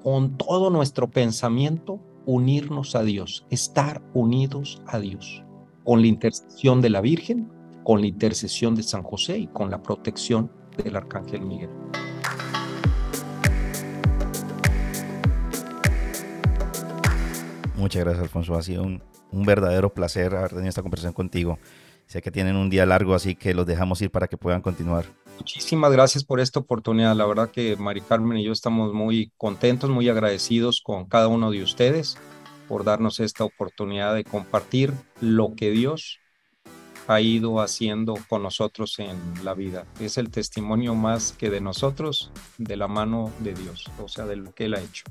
con 0.03 0.37
todo 0.37 0.71
nuestro 0.71 1.11
pensamiento, 1.11 2.01
unirnos 2.27 2.95
a 2.95 3.03
Dios, 3.03 3.47
estar 3.51 4.03
unidos 4.15 4.83
a 4.87 4.99
Dios, 4.99 5.43
con 5.85 6.01
la 6.01 6.07
intercesión 6.07 6.81
de 6.81 6.91
la 6.91 7.01
Virgen, 7.01 7.51
con 7.83 8.01
la 8.01 8.07
intercesión 8.07 8.75
de 8.75 8.83
San 8.83 9.03
José 9.03 9.39
y 9.39 9.47
con 9.49 9.71
la 9.71 9.83
protección 9.83 10.51
del 10.77 10.97
Arcángel 10.97 11.43
Miguel. 11.43 11.71
Muchas 17.83 18.05
gracias, 18.05 18.23
Alfonso. 18.23 18.55
Ha 18.55 18.63
sido 18.63 18.85
un, 18.85 19.03
verdadero 19.33 19.93
placer 19.93 20.37
haber 20.37 20.51
tenido 20.51 20.69
esta 20.69 20.83
conversación 20.83 21.15
contigo. 21.15 21.59
Sé 22.07 22.23
que 22.23 22.31
tienen 22.31 22.55
un 22.55 22.71
día 22.71 22.87
largo, 22.87 23.13
así 23.13 23.35
que 23.35 23.55
los 23.55 23.67
dejamos 23.67 24.01
ir 24.03 24.11
para 24.13 24.29
que 24.29 24.37
puedan 24.37 24.61
continuar. 24.61 25.07
Muchísimas 25.37 25.91
gracias 25.91 26.23
por 26.23 26.39
esta 26.39 26.61
oportunidad. 26.61 27.17
La 27.17 27.27
verdad 27.27 27.51
que 27.51 27.75
Mari 27.75 28.01
Carmen 28.03 28.39
y 28.39 28.45
yo 28.45 28.53
estamos 28.53 28.93
muy 28.93 29.33
contentos, 29.37 29.91
muy 29.91 30.09
agradecidos 30.09 30.81
con 30.81 31.07
cada 31.07 31.27
uno 31.27 31.51
de 31.51 31.61
ustedes 31.65 32.19
por 32.69 32.85
darnos 32.85 33.19
esta 33.19 33.43
oportunidad 33.43 34.15
de 34.15 34.23
compartir 34.23 34.93
lo 35.21 35.57
que 35.57 35.73
Dios 35.73 36.21
ha 37.09 37.21
ido 37.21 37.61
haciendo 37.61 38.15
con 38.29 38.45
nosotros 38.45 38.97
en 39.01 39.19
la 39.43 39.55
vida. 39.55 39.87
Es 39.99 40.19
el 40.19 40.31
testimonio 40.31 40.95
más 40.95 41.33
que 41.33 41.51
de 41.51 41.61
nosotros, 41.61 42.31
de 42.59 42.77
la 42.77 42.87
mano 42.87 43.33
de 43.41 43.55
Dios, 43.55 43.91
o 44.01 44.07
sea, 44.07 44.25
de 44.27 44.37
lo 44.37 44.55
que 44.55 44.67
Él 44.67 44.75
ha 44.75 44.81
hecho. 44.81 45.03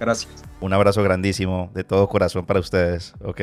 Gracias. 0.00 0.42
Un 0.60 0.72
abrazo 0.72 1.02
grandísimo 1.02 1.70
de 1.74 1.84
todo 1.84 2.08
corazón 2.08 2.46
para 2.46 2.58
ustedes, 2.58 3.14
¿ok? 3.22 3.40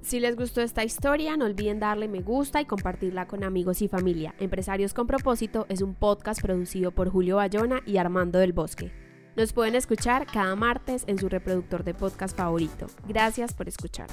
Si 0.00 0.20
les 0.20 0.36
gustó 0.36 0.60
esta 0.60 0.84
historia, 0.84 1.36
no 1.36 1.44
olviden 1.44 1.80
darle 1.80 2.08
me 2.08 2.20
gusta 2.20 2.60
y 2.60 2.66
compartirla 2.66 3.26
con 3.26 3.42
amigos 3.42 3.82
y 3.82 3.88
familia. 3.88 4.34
Empresarios 4.38 4.94
con 4.94 5.06
propósito 5.06 5.66
es 5.68 5.82
un 5.82 5.94
podcast 5.94 6.40
producido 6.40 6.92
por 6.92 7.10
Julio 7.10 7.36
Bayona 7.36 7.80
y 7.86 7.96
Armando 7.96 8.38
del 8.38 8.52
Bosque. 8.52 8.92
Nos 9.36 9.52
pueden 9.52 9.74
escuchar 9.74 10.26
cada 10.26 10.54
martes 10.56 11.04
en 11.08 11.18
su 11.18 11.28
reproductor 11.28 11.84
de 11.84 11.94
podcast 11.94 12.36
favorito. 12.36 12.86
Gracias 13.08 13.52
por 13.54 13.66
escuchar. 13.66 14.08